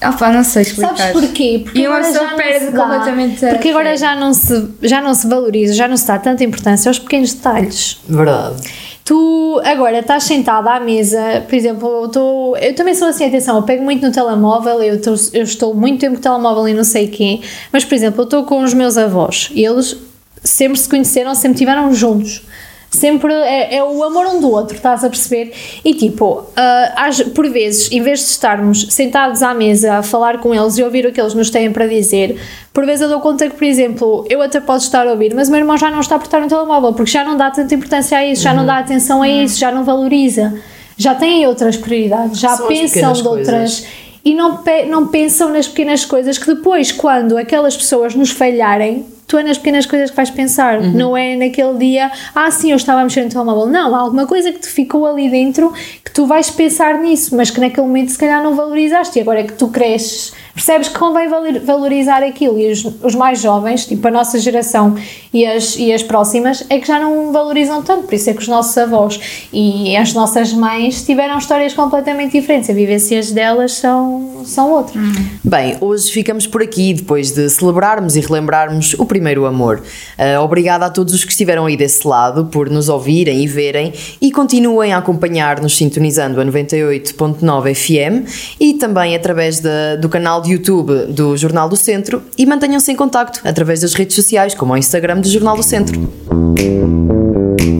Ah 0.00 0.12
pá, 0.12 0.30
não 0.30 0.44
sei 0.44 0.62
explicar. 0.62 0.96
Sabes 0.96 1.12
porquê? 1.12 1.60
Porque 1.64 1.78
E 1.78 1.86
uma 1.86 1.96
agora 1.96 2.08
pessoa 2.12 2.24
já 2.26 2.30
não 2.30 2.36
perde 2.38 2.64
se 2.66 2.70
dá- 2.72 2.82
completamente 2.82 3.46
a 3.46 3.48
Porque 3.50 3.68
agora 3.70 3.96
já 3.96 4.14
não, 4.14 4.34
se, 4.34 4.68
já 4.82 5.00
não 5.00 5.14
se 5.14 5.26
valoriza, 5.26 5.72
já 5.72 5.88
não 5.88 5.96
se 5.96 6.06
dá 6.06 6.18
tanta 6.18 6.44
importância 6.44 6.88
aos 6.90 6.98
pequenos 6.98 7.32
detalhes. 7.32 7.98
Verdade. 8.08 8.56
Tu 9.04 9.60
agora 9.64 10.00
estás 10.00 10.24
sentada 10.24 10.70
à 10.72 10.80
mesa, 10.80 11.44
por 11.48 11.54
exemplo, 11.54 11.88
eu, 11.88 12.06
estou 12.06 12.56
eu 12.58 12.74
também 12.74 12.94
sou 12.94 13.08
assim, 13.08 13.24
atenção, 13.24 13.56
eu 13.56 13.62
pego 13.62 13.82
muito 13.84 14.04
no 14.04 14.12
telemóvel, 14.12 14.82
eu, 14.82 14.96
estou 14.96 15.14
eu 15.32 15.44
estou 15.44 15.74
muito 15.74 16.00
tempo 16.00 16.16
no 16.16 16.20
telemóvel 16.20 16.66
e 16.68 16.74
não 16.74 16.82
sei 16.84 17.06
quê, 17.06 17.40
mas 17.72 17.84
por 17.84 17.94
exemplo, 17.94 18.20
eu 18.22 18.24
estou 18.24 18.44
com 18.44 18.62
os 18.64 18.74
meus 18.74 18.98
avós 18.98 19.48
e 19.54 19.64
eles 19.64 19.96
sempre 20.42 20.76
se 20.78 20.88
conheceram, 20.88 21.34
sempre 21.36 21.52
estiveram 21.54 21.94
juntos. 21.94 22.42
Sempre 22.90 23.32
é, 23.34 23.76
é 23.76 23.84
o 23.84 24.02
amor 24.04 24.26
um 24.26 24.40
do 24.40 24.50
outro, 24.50 24.74
estás 24.76 25.04
a 25.04 25.10
perceber? 25.10 25.52
E 25.84 25.92
tipo, 25.94 26.44
ah, 26.56 26.92
às- 26.96 27.20
por 27.22 27.46
vezes, 27.50 27.90
em 27.92 28.00
vez 28.00 28.20
de 28.20 28.26
estarmos 28.26 28.86
sentados 28.90 29.42
à 29.42 29.52
mesa 29.52 29.94
a 29.98 30.02
falar 30.02 30.38
com 30.38 30.54
eles 30.54 30.78
e 30.78 30.82
ouvir 30.82 31.04
o 31.04 31.12
que 31.12 31.20
eles 31.20 31.34
nos 31.34 31.50
têm 31.50 31.70
para 31.70 31.86
dizer, 31.86 32.40
por 32.72 32.86
vezes 32.86 33.02
eu 33.02 33.08
dou 33.08 33.20
conta 33.20 33.50
que, 33.50 33.56
por 33.56 33.64
exemplo, 33.64 34.24
eu 34.30 34.40
até 34.40 34.60
posso 34.60 34.86
estar 34.86 35.06
a 35.06 35.10
ouvir, 35.10 35.34
mas 35.34 35.48
o 35.48 35.50
meu 35.50 35.60
irmão 35.60 35.76
já 35.76 35.90
não 35.90 36.00
está 36.00 36.18
por 36.18 36.24
estar 36.24 36.40
no 36.40 36.48
telemóvel, 36.48 36.94
porque 36.94 37.10
já 37.10 37.22
não 37.24 37.36
dá 37.36 37.50
tanta 37.50 37.74
importância 37.74 38.16
a 38.16 38.24
isso, 38.24 38.42
já 38.42 38.54
não 38.54 38.64
dá 38.64 38.78
atenção 38.78 39.20
a 39.20 39.28
isso, 39.28 39.58
já 39.58 39.70
não 39.70 39.84
valoriza, 39.84 40.54
já 40.96 41.14
têm 41.14 41.46
outras 41.46 41.76
prioridades, 41.76 42.38
já 42.40 42.56
São 42.56 42.68
pensam 42.68 43.12
de 43.12 43.28
outras 43.28 43.46
coisas. 43.80 43.86
e 44.24 44.34
não, 44.34 44.58
pe- 44.58 44.86
não 44.86 45.08
pensam 45.08 45.50
nas 45.52 45.68
pequenas 45.68 46.04
coisas 46.04 46.38
que 46.38 46.46
depois, 46.46 46.92
quando 46.92 47.36
aquelas 47.36 47.76
pessoas 47.76 48.14
nos 48.14 48.30
falharem, 48.30 49.04
tu 49.26 49.36
é 49.38 49.42
nas 49.42 49.58
pequenas 49.58 49.86
coisas 49.86 50.10
que 50.10 50.16
vais 50.16 50.30
pensar, 50.30 50.78
Uhum. 50.80 50.92
não 50.92 51.16
é 51.16 51.34
naquele 51.36 51.76
dia, 51.78 52.10
ah 52.34 52.50
sim, 52.50 52.70
eu 52.70 52.76
estava 52.76 53.00
a 53.00 53.04
mexer 53.04 53.24
no 53.24 53.30
telemóvel. 53.30 53.66
Não, 53.66 53.94
há 53.94 53.98
alguma 53.98 54.26
coisa 54.26 54.52
que 54.52 54.60
te 54.60 54.68
ficou 54.68 55.04
ali 55.06 55.28
dentro 55.28 55.72
que 56.04 56.10
tu 56.12 56.26
vais 56.26 56.48
pensar 56.50 56.98
nisso, 57.00 57.34
mas 57.36 57.50
que 57.50 57.60
naquele 57.60 57.86
momento 57.86 58.10
se 58.12 58.18
calhar 58.18 58.42
não 58.42 58.54
valorizaste 58.54 59.18
e 59.18 59.22
agora 59.22 59.40
é 59.40 59.42
que 59.44 59.54
tu 59.54 59.68
cresces, 59.68 60.32
percebes 60.56 60.88
que 60.88 60.98
convém 60.98 61.28
valor- 61.28 61.60
valorizar 61.60 62.22
aquilo 62.24 62.58
e 62.58 62.72
os, 62.72 62.82
os 63.02 63.14
mais 63.14 63.40
jovens, 63.40 63.84
tipo 63.86 64.08
a 64.08 64.10
nossa 64.10 64.38
geração 64.38 64.96
e 65.32 65.44
as, 65.46 65.76
e 65.76 65.92
as 65.92 66.02
próximas, 66.02 66.64
é 66.70 66.78
que 66.80 66.86
já 66.88 66.98
não 66.98 67.30
valorizam 67.30 67.82
tanto, 67.82 68.04
por 68.04 68.14
isso 68.14 68.30
é 68.30 68.32
que 68.32 68.40
os 68.40 68.48
nossos 68.48 68.76
avós 68.78 69.20
e 69.52 69.94
as 69.94 70.14
nossas 70.14 70.52
mães 70.54 71.04
tiveram 71.04 71.36
histórias 71.36 71.74
completamente 71.74 72.32
diferentes, 72.32 72.70
as 72.70 72.74
vivências 72.76 73.30
delas 73.32 73.72
são, 73.72 74.42
são 74.46 74.72
outras. 74.72 74.96
Bem, 75.44 75.76
hoje 75.80 76.10
ficamos 76.10 76.46
por 76.46 76.62
aqui 76.62 76.94
depois 76.94 77.32
de 77.32 77.48
celebrarmos 77.50 78.16
e 78.16 78.20
relembrarmos 78.20 78.94
o 78.94 79.04
primeiro 79.04 79.44
amor. 79.44 79.82
Ah, 80.16 80.40
obrigada 80.42 80.86
a 80.86 80.90
todos 80.90 81.12
os 81.12 81.22
que 81.22 81.30
estiveram 81.32 81.66
aí 81.66 81.76
desse 81.76 82.08
lado 82.08 82.46
por 82.46 82.70
nos 82.70 82.88
ouvirem 82.88 83.44
e 83.44 83.46
verem 83.46 83.92
e 84.22 84.32
continuem 84.32 84.94
a 84.94 84.98
acompanhar-nos 84.98 85.76
sintonizando 85.76 86.40
a 86.40 86.44
98.9 86.46 87.74
FM 87.74 88.26
e 88.58 88.74
também 88.74 89.14
através 89.14 89.60
da- 89.60 89.96
do 89.96 90.08
canal 90.08 90.40
de 90.46 90.52
YouTube 90.52 91.12
do 91.12 91.36
Jornal 91.36 91.68
do 91.68 91.76
Centro 91.76 92.22
e 92.38 92.46
mantenham-se 92.46 92.90
em 92.90 92.96
contacto 92.96 93.40
através 93.44 93.80
das 93.80 93.94
redes 93.94 94.14
sociais 94.14 94.54
como 94.54 94.72
o 94.72 94.76
Instagram 94.76 95.20
do 95.20 95.28
Jornal 95.28 95.56
do 95.56 95.62
Centro. 95.62 96.08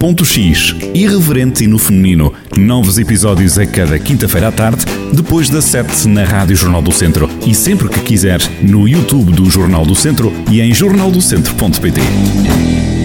Ponto 0.00 0.24
X, 0.24 0.74
irreverente 0.94 1.64
e 1.64 1.66
no 1.66 1.79
feminino. 1.79 2.33
Novos 2.57 2.98
episódios 2.98 3.59
a 3.59 3.66
cada 3.66 3.98
quinta-feira 3.98 4.48
à 4.48 4.52
tarde, 4.52 4.85
depois 5.12 5.48
das 5.48 5.64
7 5.64 6.09
na 6.09 6.24
Rádio 6.24 6.57
Jornal 6.57 6.83
do 6.83 6.92
Centro. 6.92 7.29
E 7.46 7.55
sempre 7.55 7.88
que 7.88 8.00
quiser, 8.00 8.40
no 8.62 8.87
YouTube 8.87 9.33
do 9.33 9.50
Jornal 9.50 9.85
do 9.85 9.94
Centro 9.94 10.33
e 10.50 10.61
em 10.61 10.72
jornaldocentro.pt. 10.72 12.95